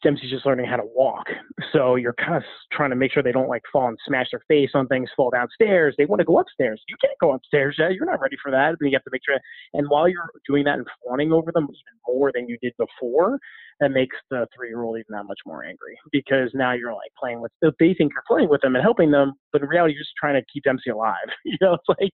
[0.02, 1.26] Dempsey's just learning how to walk.
[1.74, 4.42] So you're kind of trying to make sure they don't like fall and smash their
[4.48, 5.96] face on things, fall downstairs.
[5.98, 6.82] They want to go upstairs.
[6.88, 7.94] You can't go upstairs yet.
[7.94, 8.76] You're not ready for that.
[8.80, 9.38] But you have to make sure.
[9.74, 13.40] And while you're doing that and fawning over them even more than you did before,
[13.80, 17.12] that makes the three year old even that much more angry because now you're like
[17.20, 19.34] playing with, they think you're playing with them and helping them.
[19.52, 21.16] But in reality, you're just trying to keep Dempsey alive.
[21.46, 22.12] you know, it's like,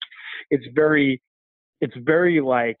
[0.50, 1.20] it's very,
[1.80, 2.78] it's very like,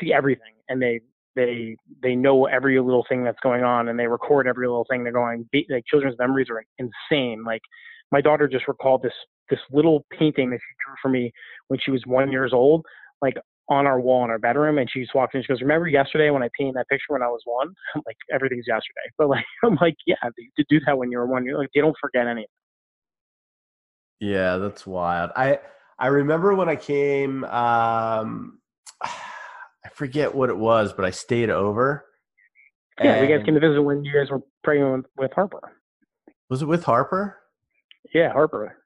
[0.00, 0.54] see everything.
[0.68, 1.00] And they,
[1.36, 5.04] they they know every little thing that's going on and they record every little thing.
[5.04, 7.44] They're going like children's memories are insane.
[7.44, 7.62] Like
[8.10, 9.12] my daughter just recalled this
[9.50, 11.32] this little painting that she drew for me
[11.68, 12.84] when she was one years old
[13.22, 13.34] like
[13.68, 16.30] on our wall in our bedroom and she just walked in she goes remember yesterday
[16.30, 17.68] when i painted that picture when i was one?
[17.94, 19.08] I'm like everything's yesterday.
[19.18, 21.80] But like i'm like yeah to do that when you were one you're like they
[21.80, 22.46] don't forget anything
[24.20, 25.30] yeah that's wild.
[25.36, 25.60] I
[25.98, 28.58] i remember when i came um
[29.86, 32.04] I forget what it was, but I stayed over.
[33.02, 35.60] Yeah, you guys came to visit when you guys were pregnant with Harper.
[36.50, 37.38] Was it with Harper?
[38.12, 38.78] Yeah, Harper.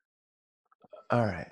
[1.10, 1.48] All right.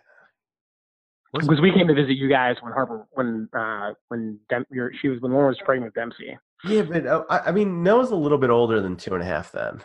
[1.33, 4.67] Because we came to visit you guys when Harper, when uh, when Dem-
[5.01, 6.37] she was when Lauren was pregnant with Dempsey.
[6.65, 9.27] Yeah, but uh, I, I mean, Noah's a little bit older than two and a
[9.27, 9.83] half, then,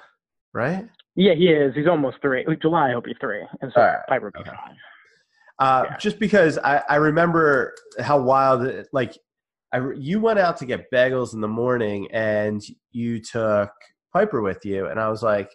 [0.54, 0.88] right?
[1.16, 1.76] Yeah, he is.
[1.76, 2.46] He's almost three.
[2.62, 4.00] July, he'll be three, and so right.
[4.10, 4.58] Piper will be okay.
[4.58, 4.76] five.
[5.60, 5.98] Uh, yeah.
[5.98, 9.18] Just because I, I remember how wild, it, like
[9.74, 13.72] I, you went out to get bagels in the morning and you took
[14.14, 15.50] Piper with you, and I was like,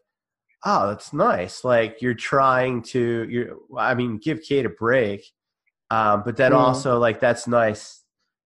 [0.64, 1.64] oh, that's nice.
[1.64, 5.24] Like you're trying to, you I mean, give Kate a break,
[5.90, 6.58] um, but then mm.
[6.58, 8.02] also like that's nice.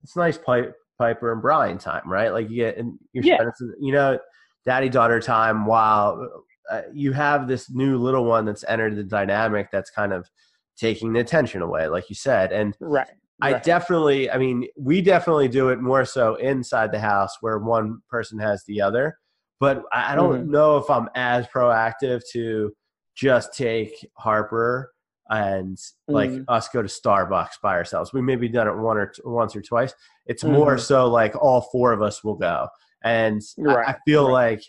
[0.02, 2.32] It's nice Pi- Piper and Brian time, right?
[2.32, 3.36] Like you get and you're yeah.
[3.36, 4.18] spending, you know,
[4.64, 9.68] daddy daughter time while uh, you have this new little one that's entered the dynamic
[9.70, 10.30] that's kind of
[10.78, 13.08] taking the attention away, like you said, and right.
[13.40, 18.02] I definitely, I mean, we definitely do it more so inside the house where one
[18.08, 19.18] person has the other.
[19.60, 20.50] But I don't mm-hmm.
[20.50, 22.72] know if I'm as proactive to
[23.14, 24.92] just take Harper
[25.28, 26.44] and like mm-hmm.
[26.48, 28.12] us go to Starbucks by ourselves.
[28.12, 29.94] We maybe done it one or t- once or twice.
[30.26, 30.54] It's mm-hmm.
[30.54, 32.68] more so like all four of us will go,
[33.02, 33.88] and right.
[33.88, 34.52] I, I, feel right.
[34.52, 34.64] like,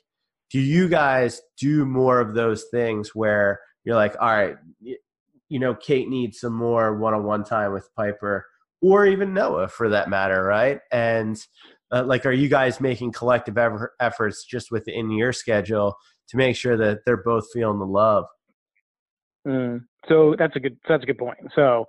[0.51, 5.75] do you guys do more of those things where you're like, all right, you know,
[5.75, 8.45] Kate needs some more one-on-one time with Piper
[8.81, 10.79] or even Noah for that matter, right?
[10.91, 11.37] And
[11.91, 15.95] uh, like, are you guys making collective ever- efforts just within your schedule
[16.29, 18.25] to make sure that they're both feeling the love?
[19.47, 21.37] Mm, so that's a good that's a good point.
[21.55, 21.85] So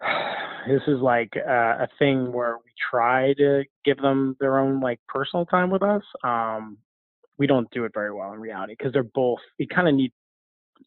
[0.68, 5.00] this is like uh, a thing where we try to give them their own like
[5.08, 6.02] personal time with us.
[6.22, 6.78] Um,
[7.38, 9.40] we don't do it very well in reality because they're both.
[9.58, 10.12] We kind of need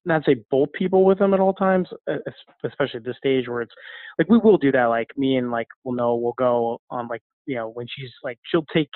[0.05, 1.89] not say both people with them at all times,
[2.63, 3.73] especially at this stage where it's
[4.17, 4.85] like we will do that.
[4.85, 8.39] Like me and like we'll know we'll go on like you know when she's like
[8.49, 8.89] she'll take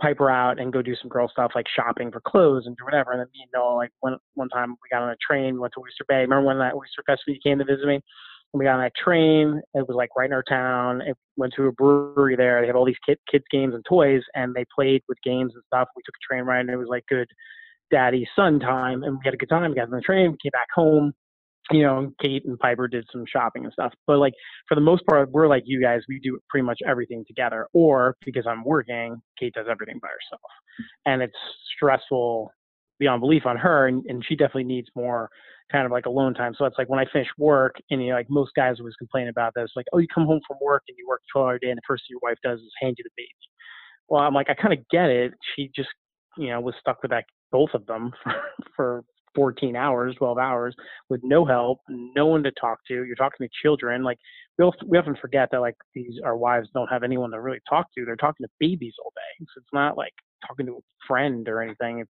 [0.00, 3.10] Piper out and go do some girl stuff like shopping for clothes and do whatever.
[3.12, 5.74] And then me and Noah like one one time we got on a train, went
[5.74, 6.20] to Oyster Bay.
[6.20, 7.94] Remember when that Oyster Festival you came to visit me?
[7.94, 9.60] And we got on that train.
[9.74, 11.02] It was like right in our town.
[11.02, 12.60] It went to a brewery there.
[12.60, 15.62] They have all these kid, kids games and toys, and they played with games and
[15.66, 15.88] stuff.
[15.96, 17.28] We took a train ride, and it was like good
[17.90, 19.70] daddy son time and we had a good time.
[19.70, 21.12] We got on the train, we came back home.
[21.70, 23.92] You know, Kate and Piper did some shopping and stuff.
[24.06, 24.32] But like
[24.68, 27.66] for the most part, we're like you guys, we do pretty much everything together.
[27.74, 30.40] Or because I'm working, Kate does everything by herself.
[31.04, 31.36] And it's
[31.76, 32.50] stressful
[32.98, 35.28] beyond belief on her and, and she definitely needs more
[35.70, 36.54] kind of like alone time.
[36.56, 39.28] So it's like when I finish work, and you know, like most guys always complain
[39.28, 41.68] about this, like, oh, you come home from work and you work 12 hour day,
[41.68, 43.28] and the first thing your wife does is hand you the baby.
[44.08, 45.32] Well, I'm like, I kind of get it.
[45.54, 45.90] She just,
[46.38, 48.34] you know, was stuck with that both of them for,
[48.76, 50.74] for 14 hours, 12 hours
[51.08, 53.04] with no help, no one to talk to.
[53.04, 54.02] You're talking to children.
[54.02, 54.18] Like
[54.58, 57.86] we, we often forget that like these our wives don't have anyone to really talk
[57.96, 58.04] to.
[58.04, 59.44] They're talking to babies all day.
[59.54, 60.12] So it's not like
[60.46, 62.00] talking to a friend or anything.
[62.00, 62.10] It's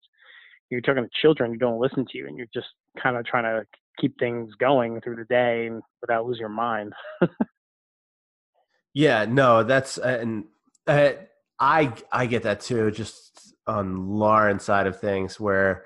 [0.71, 2.67] you're talking to children who don't listen to you, and you're just
[3.01, 3.65] kind of trying to
[4.01, 6.93] keep things going through the day without losing your mind.
[8.95, 10.45] yeah, no, that's and
[10.87, 11.11] uh,
[11.59, 12.91] I I get that too.
[12.91, 15.85] Just on Lauren's side of things, where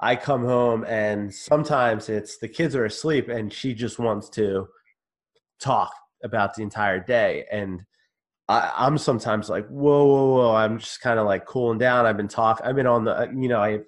[0.00, 4.66] I come home and sometimes it's the kids are asleep and she just wants to
[5.60, 5.92] talk
[6.24, 7.44] about the entire day.
[7.52, 7.82] And
[8.48, 10.54] I, am sometimes like, whoa, whoa, whoa.
[10.54, 12.06] I'm just kind of like cooling down.
[12.06, 13.84] I've been talking, I've been on the, you know, I have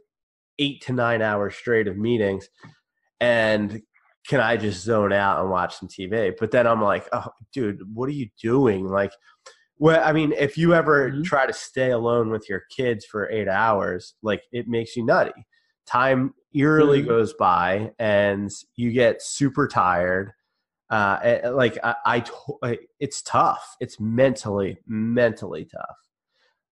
[0.58, 2.48] eight to nine hours straight of meetings.
[3.20, 3.82] And
[4.28, 6.34] can I just zone out and watch some TV?
[6.38, 8.86] But then I'm like, oh, dude, what are you doing?
[8.86, 9.12] Like,
[9.82, 11.22] well, I mean, if you ever mm-hmm.
[11.22, 15.32] try to stay alone with your kids for eight hours, like it makes you nutty.
[15.88, 17.08] Time eerily mm-hmm.
[17.08, 20.30] goes by and you get super tired.
[20.88, 22.24] Uh, eh, eh, like I,
[22.62, 23.74] I, it's tough.
[23.80, 25.96] It's mentally mentally tough.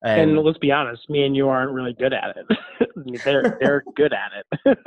[0.05, 2.57] And, and, let's be honest me and you aren't really good at it.
[3.25, 4.31] They're they're good at
[4.65, 4.77] it.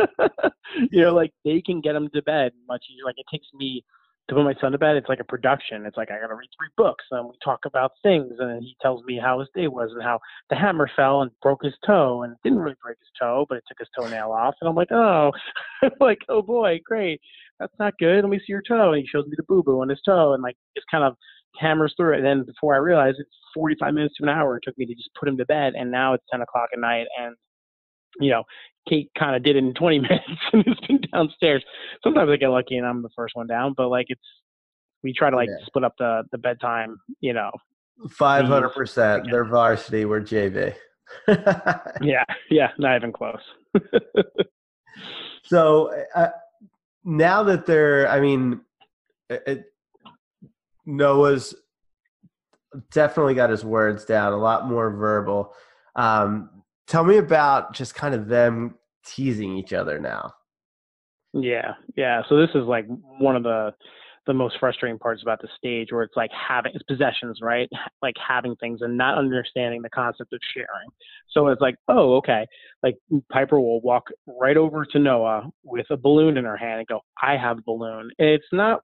[0.91, 3.05] You know like they can get them to bed much easier.
[3.05, 3.85] Like it takes me
[4.29, 5.85] to put my son to bed, it's like a production.
[5.85, 8.75] It's like I got to read three books, and we talk about things, and he
[8.81, 12.23] tells me how his day was and how the hammer fell and broke his toe,
[12.23, 14.93] and didn't really break his toe, but it took his toenail off, and I'm like,
[14.93, 15.31] oh,
[16.01, 17.21] like oh boy, great,
[17.61, 18.23] that's not good.
[18.23, 20.33] Let me see your toe, and he shows me the boo boo on his toe,
[20.33, 21.17] and like just kind of
[21.59, 22.19] hammers through it.
[22.19, 24.95] And then before I realize it's 45 minutes to an hour, it took me to
[24.95, 27.37] just put him to bed, and now it's 10 o'clock at night, and
[28.21, 28.45] you know,
[28.89, 31.65] Kate kind of did it in 20 minutes and it's been downstairs.
[32.03, 34.21] Sometimes I get lucky and I'm the first one down, but like it's
[35.03, 35.67] we try to like yeah.
[35.67, 36.97] split up the the bedtime.
[37.21, 37.51] You know,
[38.11, 39.27] five hundred percent.
[39.31, 40.05] They're varsity.
[40.05, 40.75] We're JV.
[42.01, 43.43] yeah, yeah, not even close.
[45.45, 46.29] so uh,
[47.05, 48.61] now that they're, I mean,
[49.29, 49.67] it,
[50.87, 51.55] Noah's
[52.91, 55.55] definitely got his words down, a lot more verbal.
[55.97, 56.51] Um,
[56.87, 60.33] tell me about just kind of them teasing each other now.
[61.33, 62.23] Yeah, yeah.
[62.29, 62.87] So this is like
[63.19, 63.73] one of the
[64.27, 67.69] the most frustrating parts about the stage where it's like having it's possessions, right?
[68.03, 70.89] Like having things and not understanding the concept of sharing.
[71.31, 72.47] So it's like, oh, okay.
[72.83, 72.97] Like
[73.33, 77.01] Piper will walk right over to Noah with a balloon in her hand and go,
[77.23, 78.11] I have a balloon.
[78.19, 78.81] It's not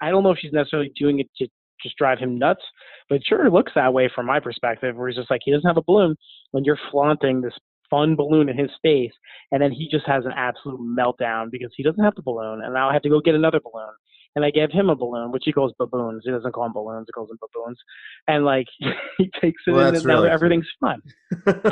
[0.00, 1.48] I don't know if she's necessarily doing it to
[1.82, 2.62] just drive him nuts.
[3.08, 5.68] But it sure looks that way from my perspective, where he's just like he doesn't
[5.68, 6.16] have a balloon
[6.52, 7.54] when you're flaunting this
[7.90, 9.12] fun balloon in his face,
[9.50, 12.74] and then he just has an absolute meltdown because he doesn't have the balloon, and
[12.74, 13.94] now I have to go get another balloon
[14.38, 16.22] and I gave him a balloon, which he calls baboons.
[16.24, 17.78] He doesn't call them balloons; he calls them baboons.
[18.26, 18.66] And like
[19.18, 21.02] he takes it, well, and now really everything's fun.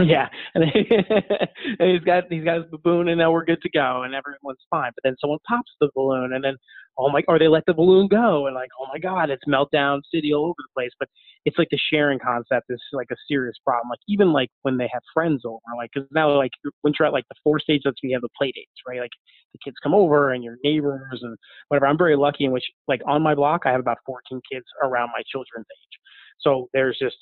[0.04, 0.64] yeah, and,
[1.78, 4.64] and he's got he's got his baboon, and now we're good to go, and everyone's
[4.68, 4.90] fine.
[4.94, 6.56] But then someone pops the balloon, and then
[6.98, 10.00] oh my, or they let the balloon go, and like oh my god, it's meltdown
[10.12, 10.90] city all over the place.
[10.98, 11.08] But
[11.44, 13.88] it's like the sharing concept is like a serious problem.
[13.90, 17.12] Like even like when they have friends over, like because now like when you're at
[17.12, 19.00] like the four stage, that's when you have the play dates, right?
[19.00, 19.12] Like
[19.52, 21.36] the kids come over and your neighbors and
[21.68, 21.86] whatever.
[21.86, 25.10] I'm very lucky in which like on my block I have about 14 kids around
[25.16, 25.98] my children's age.
[26.40, 27.16] So there's just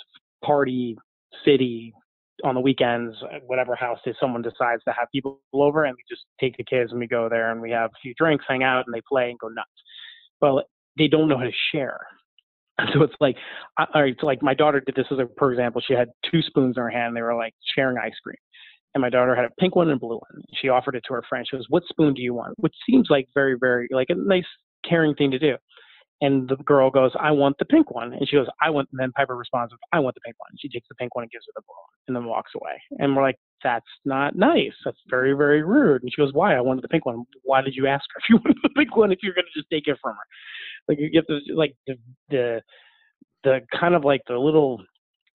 [0.44, 0.96] party
[1.44, 1.92] city
[2.44, 6.22] on the weekends, whatever house is someone decides to have people over, and we just
[6.40, 8.85] take the kids and we go there and we have a few drinks, hang out,
[8.87, 9.68] and they play and go nuts.
[10.40, 10.66] But
[10.98, 12.00] they don't know how to share.
[12.92, 13.37] So it's like,
[13.78, 16.42] all right, so like my daughter did this as a, for example, she had two
[16.42, 17.09] spoons in her hand.
[17.09, 18.35] And they were like sharing ice cream
[18.94, 20.42] and my daughter had a pink one and a blue one.
[20.61, 21.46] She offered it to her friend.
[21.48, 24.46] She goes, "What spoon do you want?" Which seems like very, very like a nice,
[24.88, 25.57] caring thing to do.
[26.20, 29.00] And the girl goes, "I want the pink one," and she goes, "I want." And
[29.00, 31.31] then Piper responds with, "I want the pink one." She takes the pink one and
[31.31, 32.81] gives her the blue one, and then walks away.
[32.98, 34.74] And we're like, "That's not nice.
[34.85, 36.55] That's very, very rude." And she goes, "Why?
[36.55, 37.24] I wanted the pink one.
[37.42, 39.59] Why did you ask her if you wanted the pink one if you're going to
[39.59, 40.24] just take it from her?"
[40.88, 41.96] Like you get the like the
[42.31, 42.62] the
[43.44, 44.83] the kind of like the little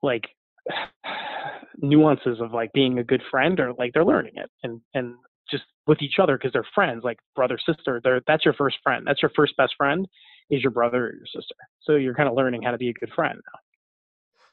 [0.01, 0.27] like
[1.77, 5.15] nuances of like being a good friend or like they're learning it and and
[5.49, 9.05] just with each other because they're friends like brother sister they're that's your first friend
[9.07, 10.07] that's your first best friend
[10.49, 11.55] is your brother or your sister.
[11.81, 13.59] So you're kind of learning how to be a good friend now.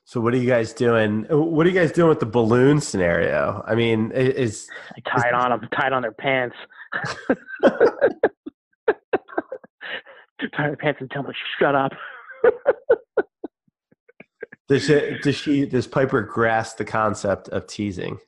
[0.04, 1.26] So what are you guys doing?
[1.30, 3.64] Uh, what are you guys doing with the balloon scenario?
[3.66, 6.54] I mean is i tied is, on them tied on their pants.
[10.54, 11.92] Tie their pants and tell them to shut up.
[14.68, 18.18] Does she, does she does Piper grasp the concept of teasing?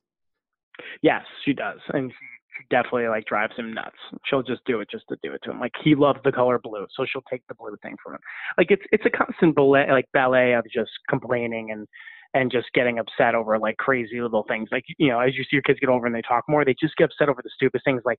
[1.02, 2.27] Yes, she does, and she
[2.70, 3.96] definitely like drives him nuts.
[4.24, 5.60] She'll just do it just to do it to him.
[5.60, 8.20] Like he loves the color blue, so she'll take the blue thing from him.
[8.56, 11.86] Like it's it's a constant ballet like ballet of just complaining and
[12.34, 14.68] and just getting upset over like crazy little things.
[14.70, 16.74] Like you know, as you see your kids get older and they talk more, they
[16.78, 18.18] just get upset over the stupid things like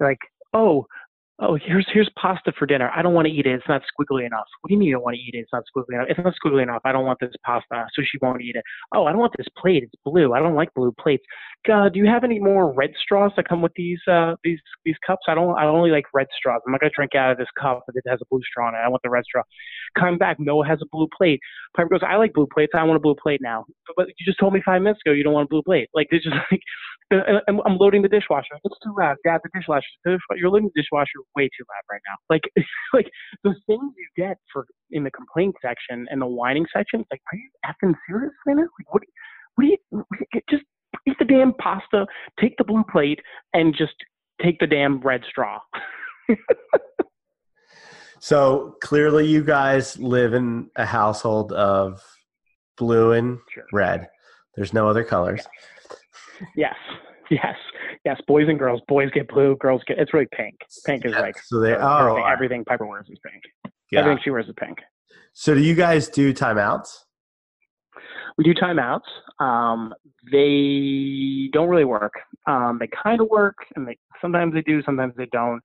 [0.00, 0.18] like
[0.54, 0.86] oh
[1.40, 2.90] oh, here's here's pasta for dinner.
[2.94, 3.52] I don't want to eat it.
[3.52, 4.46] It's not squiggly enough.
[4.60, 5.38] What do you mean you don't want to eat it?
[5.38, 6.06] It's not squiggly enough.
[6.10, 6.82] It's not squiggly enough.
[6.84, 8.64] I don't want this pasta, so she won't eat it.
[8.94, 9.82] Oh, I don't want this plate.
[9.84, 10.32] It's blue.
[10.32, 11.24] I don't like blue plates.
[11.66, 14.96] God, do you have any more red straws that come with these uh these these
[15.06, 15.22] cups?
[15.28, 16.60] I don't I only like red straws.
[16.66, 18.74] I'm not gonna drink out of this cup if it has a blue straw in
[18.74, 18.78] it.
[18.78, 19.42] I want the red straw.
[19.98, 21.40] Coming back, Noah has a blue plate.
[21.76, 22.72] Piper goes, I like blue plates.
[22.74, 23.64] I want a blue plate now.
[23.96, 25.88] But you just told me five minutes ago you don't want a blue plate.
[25.94, 26.62] Like this just like
[27.10, 28.58] I'm, I'm loading the dishwasher.
[28.64, 29.16] It's too loud.
[29.24, 29.86] Dad, the dishwasher.
[30.36, 32.16] You're loading the dishwasher way too loud right now.
[32.28, 32.42] Like,
[32.92, 33.10] like
[33.44, 37.00] the things you get for in the complaint section and the whining section.
[37.00, 38.62] It's like, are you effing serious right now?
[38.62, 39.02] Like, what?
[39.54, 40.62] What do you just
[41.08, 42.06] eat the damn pasta,
[42.40, 43.20] take the blue plate,
[43.54, 43.94] and just
[44.42, 45.58] take the damn red straw.
[48.20, 52.02] so clearly, you guys live in a household of
[52.76, 53.64] blue and sure.
[53.72, 54.08] red.
[54.54, 55.46] There's no other colors.
[56.56, 56.74] Yes.
[57.30, 57.56] Yes.
[58.04, 58.20] Yes.
[58.26, 58.80] Boys and girls.
[58.88, 59.56] Boys get blue.
[59.56, 59.98] Girls get.
[59.98, 60.56] It's really pink.
[60.86, 61.38] Pink is yeah, like.
[61.38, 63.42] So they are Everything, everything Piper wears is pink.
[63.90, 64.00] Yeah.
[64.00, 64.78] Everything she wears is pink.
[65.32, 66.88] So do you guys do timeouts?
[68.36, 69.00] We do timeouts.
[69.40, 69.94] Um,
[70.30, 72.12] they don't really work.
[72.46, 75.60] Um, they kind of work, and they sometimes they do, sometimes they don't.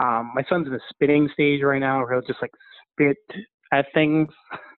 [0.00, 2.52] Um, my son's in the spitting stage right now, where he'll just like
[2.92, 3.16] spit
[3.72, 4.28] at things.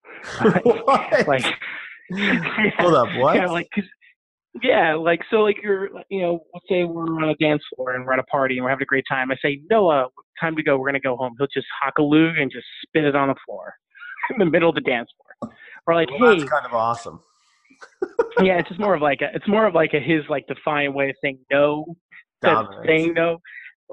[1.27, 1.45] like,
[2.11, 3.37] yeah, hold up, what?
[3.37, 3.69] Yeah, like
[4.63, 8.05] yeah, like so, like you're, you know, let's say we're on a dance floor and
[8.05, 9.31] we're at a party and we're having a great time.
[9.31, 10.09] I say, Noah,
[10.41, 10.77] time to go.
[10.77, 11.35] We're gonna go home.
[11.39, 13.75] He'll just hock a lug and just spit it on the floor
[14.31, 15.53] in the middle of the dance floor.
[15.87, 17.21] Or like, well, hey, that's kind of awesome.
[18.43, 20.95] yeah, it's just more of like a, it's more of like a his like defiant
[20.95, 21.97] way of saying no,
[22.87, 23.39] saying no.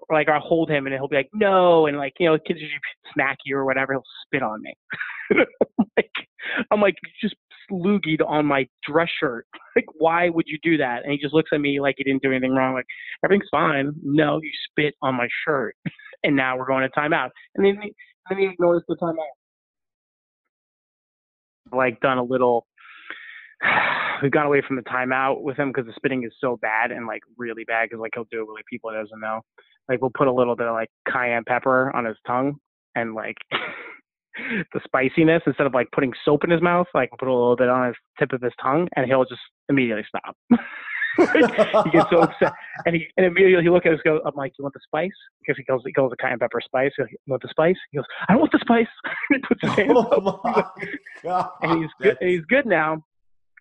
[0.09, 2.79] Like I'll hold him and he'll be like no, and like you know, kids usually
[3.13, 3.93] smack you or whatever.
[3.93, 4.73] He'll spit on me.
[5.97, 6.11] like
[6.71, 7.35] I'm like just
[7.71, 9.45] loogied on my dress shirt.
[9.75, 11.03] Like, why would you do that?
[11.03, 12.73] And he just looks at me like he didn't do anything wrong.
[12.73, 12.87] Like,
[13.23, 13.91] everything's fine.
[14.01, 15.75] No, you spit on my shirt.
[16.23, 17.29] and now we're going to timeout.
[17.53, 17.93] And then, he,
[18.27, 19.13] then he ignores the timeout.
[21.71, 22.65] Like, done a little.
[24.23, 27.05] We've gone away from the timeout with him because the spitting is so bad and
[27.05, 29.41] like really bad because like he'll do it with like people he doesn't know.
[29.87, 32.55] Like we'll put a little bit of like cayenne pepper on his tongue
[32.95, 33.37] and like
[34.73, 37.69] the spiciness instead of like putting soap in his mouth, like put a little bit
[37.69, 40.35] on his tip of his tongue, and he'll just immediately stop.
[41.17, 42.53] he gets so upset,
[42.85, 45.11] and he and immediately he look at us, go, "I'm like, you want the spice?"
[45.41, 46.91] Because he goes, he goes the cayenne pepper spice.
[46.97, 47.75] You want the spice?
[47.91, 48.87] He goes, "I don't want the spice."
[49.29, 50.75] he puts his hands oh up.
[51.23, 52.17] God, and he's good.
[52.21, 53.03] And he's good now.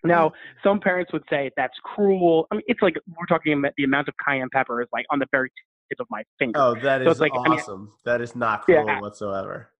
[0.05, 2.47] Now, some parents would say that's cruel.
[2.51, 5.19] I mean, it's like we're talking about the amount of cayenne pepper is like on
[5.19, 5.51] the very
[5.89, 6.61] tip of my finger.
[6.61, 7.75] Oh, that is so like, awesome.
[7.75, 9.01] I mean, that is not cruel yeah.
[9.01, 9.71] whatsoever.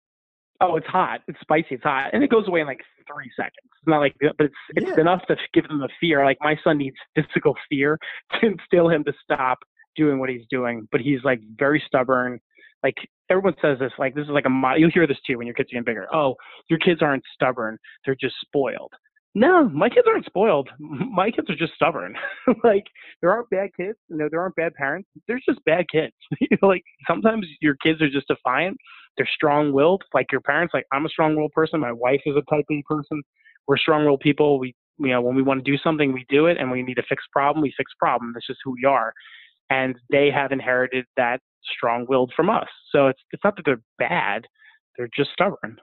[0.61, 1.21] Oh, it's hot.
[1.29, 1.77] It's spicy.
[1.77, 2.81] It's hot, and it goes away in like
[3.13, 3.55] three seconds.
[3.65, 5.01] It's not like, but it's it's yeah.
[5.01, 6.25] enough to give them the fear.
[6.25, 7.99] Like my son needs physical fear
[8.41, 9.59] to instill him to stop
[9.97, 10.89] doing what he's doing.
[10.93, 12.41] But he's like very stubborn.
[12.83, 12.97] Like
[13.31, 13.93] everyone says this.
[13.99, 14.79] Like this is like a mod.
[14.79, 16.07] You'll hear this too when your kids get bigger.
[16.15, 16.37] Oh,
[16.69, 17.79] your kids aren't stubborn.
[18.05, 18.93] They're just spoiled.
[19.35, 20.71] No, my kids aren't spoiled.
[20.79, 22.15] My kids are just stubborn.
[22.65, 22.85] like
[23.21, 23.99] there aren't bad kids.
[24.09, 25.11] You know, there aren't bad parents.
[25.29, 26.15] There's just bad kids.
[26.63, 28.79] like sometimes your kids are just defiant.
[29.17, 30.75] They're strong-willed, like your parents.
[30.75, 31.81] Like I'm a strong-willed person.
[31.81, 33.23] My wife is a Type A person.
[33.67, 34.59] We're strong-willed people.
[34.59, 36.95] We, you know, when we want to do something, we do it, and we need
[36.95, 38.33] to fix problem, we fix problem.
[38.35, 39.13] That's just who we are.
[39.69, 41.41] And they have inherited that
[41.77, 42.69] strong-willed from us.
[42.93, 44.47] So it's it's not that they're bad.
[44.97, 45.79] They're just stubborn.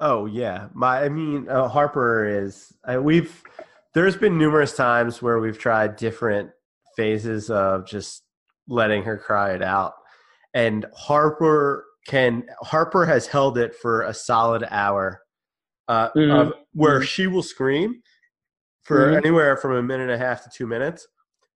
[0.00, 3.42] Oh yeah, my I mean uh, Harper is uh, we've
[3.94, 6.50] there's been numerous times where we've tried different
[6.96, 8.22] phases of just
[8.68, 9.94] letting her cry it out,
[10.52, 15.20] and Harper can Harper has held it for a solid hour,
[15.86, 16.30] uh, mm-hmm.
[16.30, 17.04] of, where mm-hmm.
[17.04, 18.02] she will scream
[18.82, 19.16] for mm-hmm.
[19.18, 21.06] anywhere from a minute and a half to two minutes.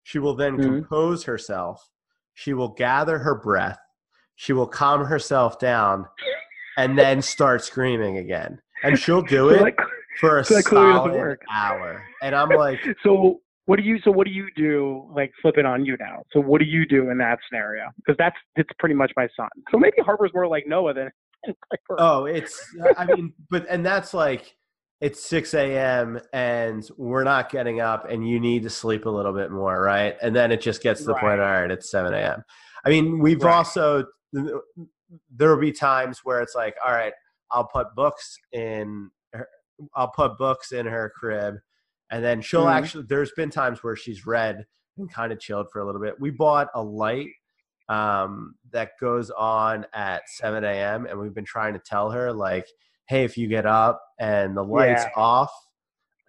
[0.04, 0.62] She will then mm-hmm.
[0.62, 1.88] compose herself.
[2.34, 3.78] She will gather her breath.
[4.36, 6.06] She will calm herself down
[6.76, 8.60] and then start screaming again.
[8.84, 9.74] And she'll do it
[10.20, 12.04] for a solid hour.
[12.22, 13.98] And I'm like, so what do you?
[14.04, 15.08] So what do you do?
[15.14, 16.22] Like flip it on you now.
[16.32, 17.84] So what do you do in that scenario?
[17.96, 19.48] Because that's it's pretty much my son.
[19.70, 21.10] So maybe Harper's more like Noah than.
[21.98, 22.60] oh, it's.
[22.80, 24.56] Uh, I mean, but and that's like
[25.00, 26.20] it's 6 a.m.
[26.32, 30.16] and we're not getting up and you need to sleep a little bit more, right?
[30.22, 31.20] And then it just gets to the right.
[31.22, 32.44] point, all right, it's 7 a.m.
[32.84, 33.52] I mean, we've right.
[33.52, 37.12] also there will be times where it's like, all right,
[37.50, 39.48] I'll put books in, her,
[39.96, 41.56] I'll put books in her crib,
[42.12, 42.84] and then she'll mm-hmm.
[42.84, 43.04] actually.
[43.08, 44.64] There's been times where she's read
[44.98, 46.20] and kind of chilled for a little bit.
[46.20, 47.30] We bought a light
[47.88, 51.06] um, that goes on at 7 a.m.
[51.06, 52.66] and we've been trying to tell her like,
[53.08, 55.10] hey, if you get up and the lights Yeah.
[55.16, 55.50] off,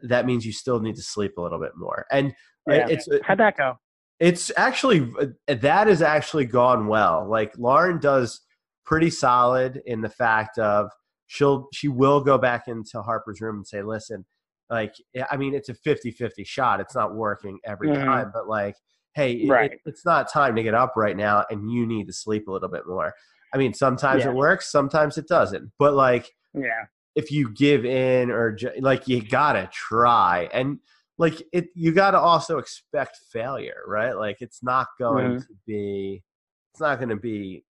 [0.03, 2.05] that means you still need to sleep a little bit more.
[2.11, 2.33] And
[2.69, 2.87] uh, Yeah.
[2.89, 3.77] it's How'd that go?
[4.19, 7.27] it's actually uh, that has actually gone well.
[7.27, 8.41] Like Lauren does
[8.85, 10.89] pretty solid in the fact of
[11.27, 14.25] she'll she will go back into Harper's room and say, "Listen,
[14.69, 14.95] like
[15.29, 16.79] I mean, it's a 50-50 shot.
[16.79, 18.03] It's not working every Mhm.
[18.05, 18.75] time, but like,
[19.13, 19.73] hey, Right.
[19.73, 22.51] it- it's not time to get up right now, and you need to sleep a
[22.51, 23.13] little bit more."
[23.53, 24.31] I mean, sometimes Yeah.
[24.31, 26.85] it works, sometimes it doesn't, but like Yeah.
[27.15, 30.79] if you give in or ju- like you gotta try and
[31.19, 35.47] like it you gotta also expect failure right like it's not going Mhm.
[35.47, 36.23] to be
[36.71, 37.63] it's not going to be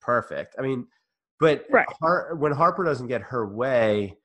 [0.00, 0.86] perfect i mean
[1.38, 1.86] but Right.
[2.00, 4.16] Har- when harper doesn't get her way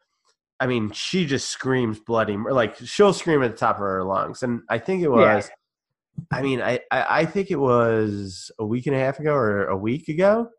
[0.63, 4.43] i mean she just screams bloody like she'll scream at the top of her lungs
[4.43, 5.35] and i think it Yeah.
[5.35, 5.49] was
[6.31, 9.65] i mean I, I i think it was a week and a half ago or
[9.65, 10.49] a week ago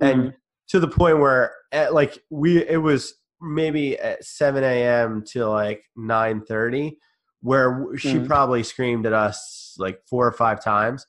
[0.00, 0.34] and Mhm.
[0.68, 5.82] to the point where at like we it was maybe at 7 a.m to like
[5.96, 6.98] 9 30
[7.42, 8.26] where she Mhm.
[8.28, 11.04] probably screamed at us like four or five times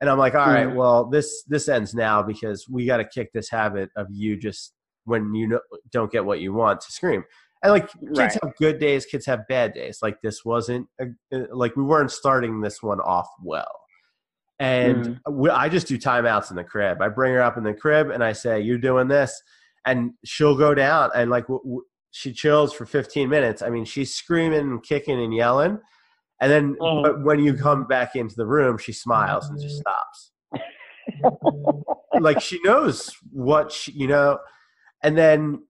[0.00, 0.74] and i'm like all right Mhm.
[0.76, 4.74] well this this ends now because we got to kick this habit of you just
[5.04, 5.58] when you
[5.90, 7.24] don't get what you want to scream
[7.62, 8.32] and like kids Right.
[8.42, 12.10] have good days kids have bad days like this wasn't a, uh, like we weren't
[12.10, 13.70] starting this one off well
[14.58, 15.38] and Mm-hmm.
[15.40, 17.02] we, I just do timeouts in the crib.
[17.02, 19.42] I bring her up in the crib and I say, "You're doing this,"
[19.86, 21.82] and she'll go down and like w- w-
[22.12, 23.62] she chills for 15 minutes.
[23.62, 25.80] I mean, she's screaming and kicking and yelling,
[26.40, 30.30] and then but when you come back into the room, she smiles and just stops.
[32.20, 34.38] like she knows what she, you know,
[35.02, 35.62] and then.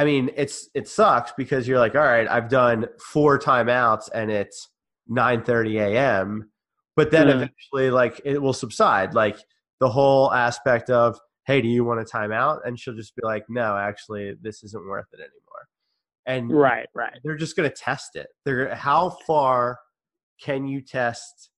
[0.00, 4.30] I mean, it's it sucks because you're like, all right, I've done four timeouts and
[4.30, 4.70] it's
[5.10, 6.50] 9:30 a.m.
[6.96, 9.12] But then eventually, like, it will subside.
[9.12, 9.36] Like
[9.78, 12.60] the whole aspect of, hey, do you want a timeout?
[12.64, 15.68] And she'll just be like, no, actually, this isn't worth it anymore.
[16.24, 16.88] And Right.
[16.94, 17.18] Right.
[17.22, 18.28] they're just going to test it.
[18.46, 19.80] They're how far
[20.42, 21.50] can you test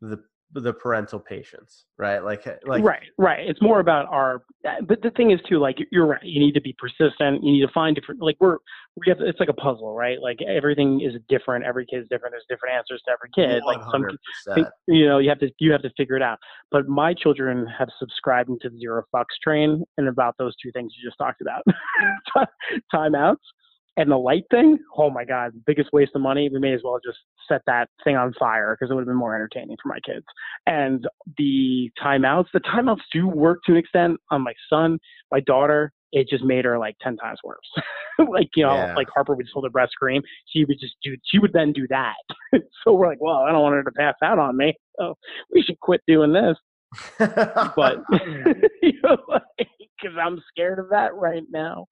[0.00, 0.22] the
[0.52, 2.18] the parental patience, right?
[2.18, 3.48] Like, eh, like right, right.
[3.48, 4.42] It's more about our.
[4.64, 6.22] Eh, but the thing is, too, like you're right.
[6.22, 7.44] You need to be persistent.
[7.44, 8.20] You need to find different.
[8.20, 8.58] Like we're
[8.96, 9.18] we have.
[9.20, 10.18] It's like a puzzle, right?
[10.20, 11.64] Like everything is different.
[11.64, 12.32] Every kid's different.
[12.32, 13.62] There's different answers to every kid.
[13.64, 14.04] Like some,
[14.88, 16.38] you know, you have to you have to figure it out.
[16.70, 20.92] But my children have subscribed into the zero fucks train, and about those two things
[20.96, 21.62] you just talked about,
[22.94, 23.36] timeouts
[24.00, 24.78] and the light thing.
[24.96, 26.48] Oh my god, biggest waste of money.
[26.52, 29.16] We may as well just set that thing on fire because it would have been
[29.16, 30.24] more entertaining for my kids.
[30.66, 34.98] And the timeouts, the timeouts do work to an extent on my son,
[35.30, 35.92] my daughter.
[36.12, 37.58] It just made her like ten times worse.
[38.30, 38.94] like you know, Yeah.
[38.96, 40.22] like Harper would just hold her breath, scream.
[40.48, 41.16] She would just do.
[41.24, 42.14] She would then do that.
[42.84, 44.74] so we're like, well, I don't want her to pass out on me.
[44.98, 45.14] So
[45.52, 46.56] we should quit doing this.
[47.18, 47.98] But
[48.82, 49.16] you know,
[49.58, 51.86] because I'm scared of that right now.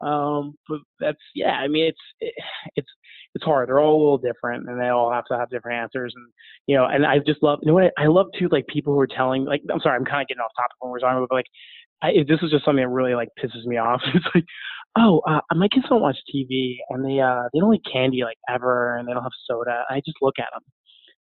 [0.00, 1.52] Um, but that's yeah.
[1.52, 2.34] I mean, it's it,
[2.76, 2.88] it's
[3.34, 3.68] it's hard.
[3.68, 6.12] They're all a little different, and they all have to have different answers.
[6.14, 6.26] And
[6.66, 7.60] you know, and I just love.
[7.62, 7.92] You know what?
[7.98, 9.44] I, I love too, like people who are telling.
[9.44, 11.46] Like, I'm sorry, I'm kind of getting off topic when we're talking about, but like,
[12.02, 14.02] I, this is just something that really like pisses me off.
[14.14, 14.44] It's like,
[14.96, 18.38] oh, uh, my kids don't watch TV, and they uh they don't eat candy like
[18.48, 19.84] ever, and they don't have soda.
[19.90, 20.62] I just look at them.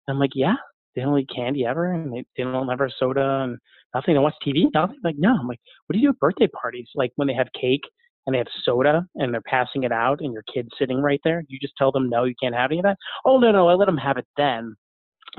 [0.07, 0.55] And I'm like, yeah,
[0.95, 3.59] they don't eat candy ever, and they, they don't have soda and
[3.95, 4.15] nothing.
[4.15, 4.99] They watch TV, nothing.
[5.05, 5.37] Like, no.
[5.39, 6.89] I'm like, what do you do at birthday parties?
[6.95, 7.83] Like when they have cake
[8.29, 11.43] and they have soda and they're passing it out, and your kid's sitting right there.
[11.49, 12.99] You just tell them no, you can't have any of that.
[13.25, 14.77] Oh no, no, I let them have it then.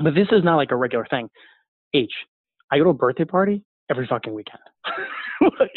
[0.02, 1.28] But this is not like a regular thing.
[1.94, 2.10] H,
[2.72, 3.62] I go to a birthday party
[3.92, 4.58] every fucking weekend.
[5.40, 5.70] like,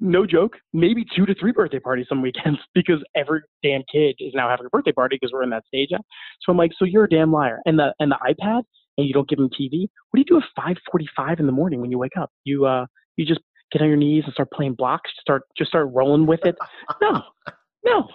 [0.00, 0.56] no joke.
[0.72, 4.64] Maybe two to three birthday parties some weekends because every damn kid is now having
[4.64, 5.90] a birthday party because we're in that stage.
[5.90, 7.60] So I'm like, so you're a damn liar.
[7.66, 8.62] And the and the iPad
[8.96, 9.88] and you don't give them TV.
[10.10, 12.30] What do you do at 5:45 in the morning when you wake up?
[12.44, 13.40] You uh you just
[13.72, 15.10] get on your knees and start playing blocks.
[15.20, 16.56] Start just start rolling with it.
[17.00, 17.22] No,
[17.84, 18.08] no,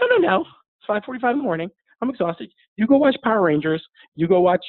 [0.00, 0.44] no, no, no.
[0.80, 1.70] It's 5:45 in the morning.
[2.02, 2.50] I'm exhausted.
[2.76, 3.84] You go watch Power Rangers.
[4.14, 4.64] You go watch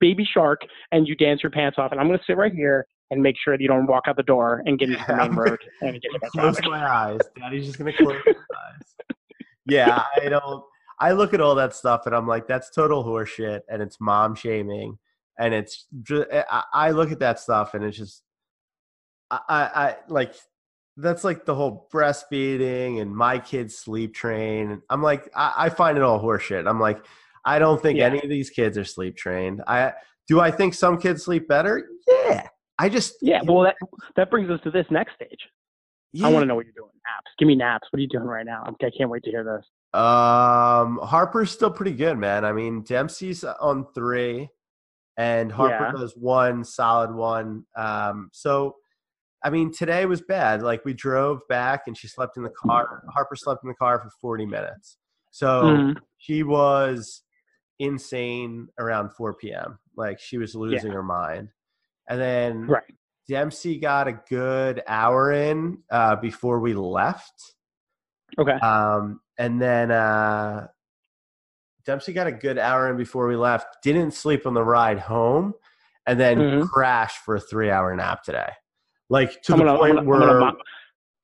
[0.00, 1.92] Baby Shark, and you dance your pants off.
[1.92, 4.16] And I'm going to sit right here and make sure that you don't walk out
[4.16, 7.20] the door and get into the main road and get back close my eyes.
[7.38, 9.16] Daddy's just gonna close my eyes.
[9.66, 10.64] Yeah, I don't.
[10.98, 14.34] I look at all that stuff and I'm like, that's total horseshit, and it's mom
[14.34, 14.98] shaming,
[15.38, 15.86] and it's.
[16.02, 18.22] Just, I, I look at that stuff and it's just,
[19.48, 20.34] I, I, like,
[20.96, 24.82] that's like the whole breastfeeding and my kids sleep train.
[24.90, 26.68] I'm like, I, I find it all horseshit.
[26.68, 27.04] I'm like,
[27.44, 28.06] I don't think Yeah.
[28.06, 29.62] any of these kids are sleep trained.
[29.66, 29.94] I
[30.28, 30.38] do.
[30.40, 31.88] I think some kids sleep better.
[32.06, 32.46] Yeah.
[32.78, 33.76] I just Yeah, well, that
[34.16, 35.40] that brings us to this next stage.
[36.12, 36.26] yeah.
[36.26, 36.90] I want to know what you're doing.
[37.04, 37.30] Naps.
[37.38, 37.88] Give me naps.
[37.90, 38.62] What are you doing right now?
[38.66, 39.64] I'm, I can't wait to hear this.
[40.00, 42.44] Um, Harper's still pretty good, man.
[42.44, 44.48] I mean, Dempsey's on three.
[45.18, 46.00] and Harper Yeah.
[46.00, 47.64] does one solid one.
[47.76, 48.76] Um, so,
[49.44, 50.62] I mean, today was bad.
[50.62, 53.02] Like we drove back, and she slept in the car.
[53.12, 54.98] Harper slept in the car for forty minutes.
[55.30, 55.96] So Mhm.
[56.18, 57.22] she was
[57.78, 59.78] insane around 4 p.m.
[59.96, 61.48] Like she was losing her mind.
[62.08, 62.84] And then Right.
[63.28, 67.54] Dempsey got a good hour in uh, before we left.
[68.38, 68.52] Okay.
[68.58, 70.68] Um, and then uh,
[71.84, 73.82] Dempsey got a good hour in before we left.
[73.82, 75.54] Didn't sleep on the ride home,
[76.06, 76.68] and then Mhm.
[76.68, 78.50] crashed for a three-hour nap today.
[79.12, 80.52] Like to I'm the gonna, I'm point gonna, where, I'm gonna,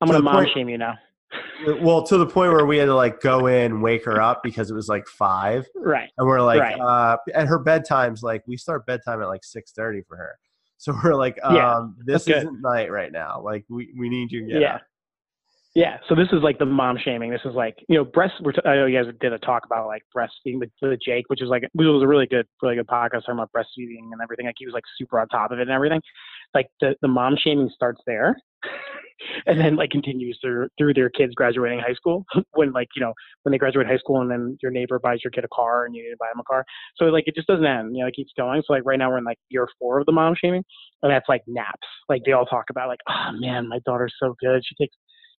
[0.02, 0.94] I'm gonna mom point- shame you now.
[1.80, 4.70] well, to the point where we had to like go in, wake her up because
[4.70, 6.10] it was like five, Right.
[6.18, 6.78] and we're like, Right.
[6.78, 10.38] uh, and her bedtime's like we start bedtime at like six thirty for her.
[10.76, 13.40] So we're like, Yeah, um, this isn't night right now.
[13.42, 14.74] Like we, we need you to get Yeah.
[14.76, 14.82] up.
[15.78, 15.98] Yeah.
[16.08, 17.30] So this is like the mom shaming.
[17.30, 18.34] This is like you know breast.
[18.42, 21.26] We're t- I know you guys did a talk about like breastfeeding with, with Jake,
[21.28, 24.20] which is like which was a really good really good podcast talking about breastfeeding and
[24.20, 24.46] everything.
[24.46, 26.00] Like he was like super on top of it and everything.
[26.52, 28.36] Like the the mom shaming starts there.
[29.46, 33.12] And then like continues through through their kids graduating high school when like you know
[33.42, 35.94] when they graduate high school and then your neighbor buys your kid a car and
[35.96, 36.64] you need to buy them a car
[36.94, 39.10] so like it just doesn't end you know it keeps going so like right now
[39.10, 40.62] we're in like year four of the mom shaming
[41.02, 44.36] and that's like naps like they all talk about like oh man my daughter's so
[44.40, 44.94] good she takes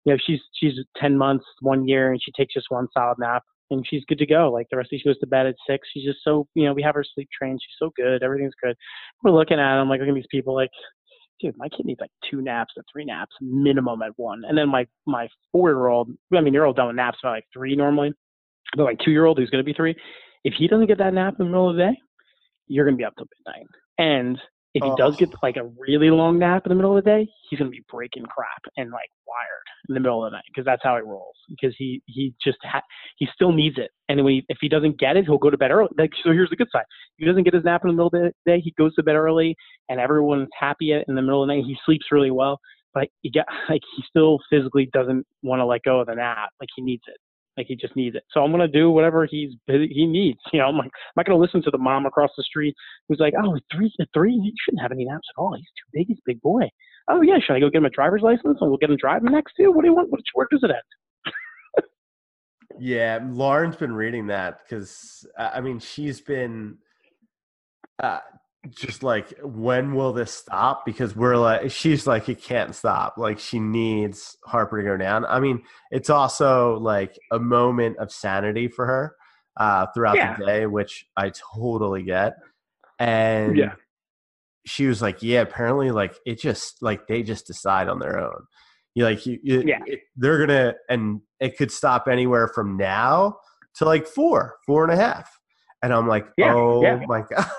[0.05, 3.43] you know, she's she's ten months, one year, and she takes just one solid nap,
[3.71, 4.51] and she's good to go.
[4.51, 5.87] Like the rest of she goes to bed at six.
[5.93, 7.59] She's just so you know, we have her sleep trained.
[7.61, 8.23] She's so good.
[8.23, 8.75] Everything's good.
[9.23, 10.69] We're looking at them like looking at these people like,
[11.39, 14.43] dude, my kid needs like two naps to three naps minimum at one.
[14.47, 17.31] And then my my four year old, I mean, you're all done with naps by
[17.31, 18.13] like three normally,
[18.75, 19.95] but like two year old who's gonna be three,
[20.43, 21.97] if he doesn't get that nap in the middle of the day,
[22.67, 23.67] you're gonna be up till midnight.
[23.97, 24.39] And
[24.75, 25.17] if he does Oh.
[25.17, 27.83] get like a really long nap in the middle of the day, he's gonna be
[27.91, 31.01] breaking crap and like wired in the middle of the night because that's how he
[31.01, 31.35] rolls.
[31.49, 32.83] Because he he just ha-
[33.17, 35.57] he still needs it, and when he, if he doesn't get it, he'll go to
[35.57, 35.89] bed early.
[35.97, 36.85] Like so, here's the good side:
[37.17, 39.03] if he doesn't get his nap in the middle of the day, he goes to
[39.03, 39.55] bed early,
[39.89, 41.65] and everyone's happy in the middle of the night.
[41.65, 42.59] He sleeps really well,
[42.93, 46.49] but he get like he still physically doesn't want to let go of the nap.
[46.59, 47.17] Like he needs it.
[47.59, 48.23] Like he just needs it.
[48.31, 50.39] So I'm gonna do whatever he's he needs.
[50.51, 52.75] You know, I'm like I'm not gonna listen to the mom across the street
[53.07, 55.53] who's like, oh, three three, he shouldn't have any naps at all.
[55.55, 56.07] He's too big.
[56.07, 56.69] He's a big boy.
[57.09, 59.31] Oh yeah, should I go get him a driver's license and we'll get him driving
[59.31, 59.71] next you?
[59.71, 60.11] What do you want?
[60.11, 60.81] Which where does it end?
[62.79, 66.77] Yeah, Lauren's been reading that because I mean she's been
[68.01, 68.19] uh,
[68.69, 70.85] just like, when will this stop?
[70.85, 73.17] Because we're like, she's like, it can't stop.
[73.17, 75.25] Like she needs Harper to go down.
[75.25, 79.15] I mean, it's also like a moment of sanity for her
[79.57, 80.35] uh, throughout Yeah.
[80.37, 82.35] the day, which I totally get.
[82.99, 83.73] And Yeah.
[84.65, 88.43] she was like, yeah, apparently, like it just like they just decide on their own.
[88.93, 89.79] You like you, Yeah.
[89.85, 93.37] it- they're gonna, and it could stop anywhere from now
[93.75, 95.29] to like four, four and a half.
[95.81, 96.99] And I'm like, Yeah, oh yeah.
[97.07, 97.49] my god.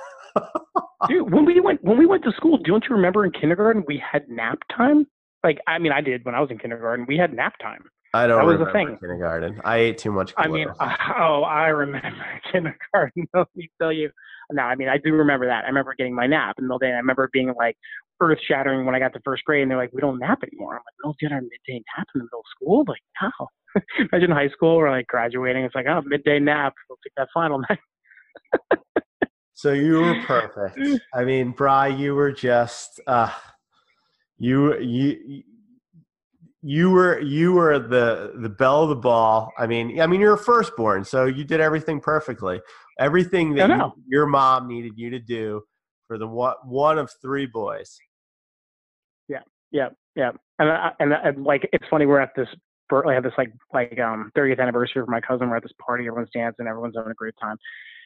[1.08, 4.02] Dude, when we went when we went to school, don't you remember in kindergarten we
[4.12, 5.06] had nap time?
[5.42, 7.06] Like I mean, I did when I was in kindergarten.
[7.08, 7.84] We had nap time.
[8.12, 8.98] I don't That was the remember thing.
[8.98, 9.60] kindergarten.
[9.64, 10.34] I ate too much.
[10.36, 12.10] I mean, oh, I remember
[12.52, 13.26] kindergarten.
[13.34, 14.10] Let me tell you.
[14.52, 15.64] No, I mean, I do remember that.
[15.64, 16.90] I remember getting my nap in the middle of the day.
[16.90, 17.76] and I remember being like
[18.20, 20.72] earth shattering when I got to first grade, and they're like, "We don't nap anymore."
[20.74, 23.30] I'm like, "We don't get our midday nap in the middle of school." Like, how?
[24.12, 25.62] Imagine high school or like graduating.
[25.64, 26.74] It's like, oh, midday nap.
[26.88, 27.78] We'll take that final night.
[29.60, 30.78] So you were perfect.
[31.12, 33.30] I mean, Bry, you were just uh
[34.38, 35.42] you you
[36.62, 39.52] you were you were the the belle of the ball.
[39.58, 42.62] I mean, I mean you're a firstborn, so you did everything perfectly.
[42.98, 45.62] Everything that you, your mom needed you to do
[46.06, 47.98] for the one, one of three boys.
[49.72, 52.48] Yeah, yeah, and I, and, and like it's funny we're at this
[52.90, 55.50] I have this like like um 30th anniversary for my cousin.
[55.50, 57.58] We're at this party, everyone's dancing, everyone's having a great time,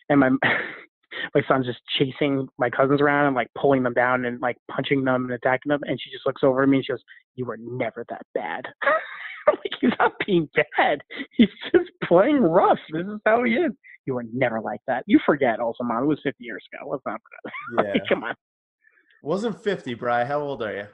[0.08, 0.30] and my
[1.34, 5.04] my son's just chasing my cousins around and like pulling them down and like punching
[5.04, 7.02] them and attacking them, and she just looks over at me and she goes,
[7.34, 8.66] "You were never that bad."
[9.46, 11.02] I'm like, he's not being bad.
[11.36, 12.78] He's just playing rough.
[12.92, 13.72] This is how he is.
[14.06, 15.04] You were never like that.
[15.06, 16.04] You forget also, mom.
[16.04, 16.90] It was 50 years ago.
[16.90, 17.94] Let's not forget.
[17.96, 18.00] Yeah.
[18.08, 18.34] Come on.
[19.22, 20.24] Wasn't 50, Bry.
[20.24, 20.86] How old are you?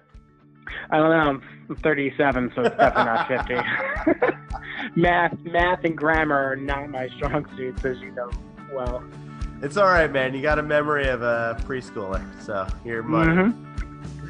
[0.91, 1.41] I don't know.
[1.69, 4.35] I'm 37, so it's definitely not 50.
[5.01, 8.31] math, math, and grammar are not my strong suits, as you know
[8.73, 9.03] well.
[9.63, 10.35] It's all right, man.
[10.35, 13.33] You got a memory of a preschooler, so you're money.
[13.53, 13.67] Mhm.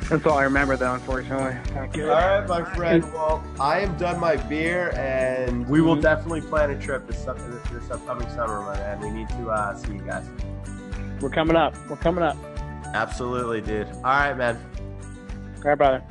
[0.08, 0.94] That's all I remember, though.
[0.94, 1.56] Unfortunately.
[1.76, 3.04] All right, my friend.
[3.12, 7.62] Well, I am done my beer, and we will definitely plan a trip this, this,
[7.70, 8.98] this upcoming summer, my man.
[8.98, 10.28] We need to uh, see you guys.
[11.20, 11.74] We're coming up.
[11.88, 12.36] We're coming up.
[12.92, 13.86] Absolutely, dude.
[13.98, 14.58] All right, man.
[15.58, 16.02] All right, brother.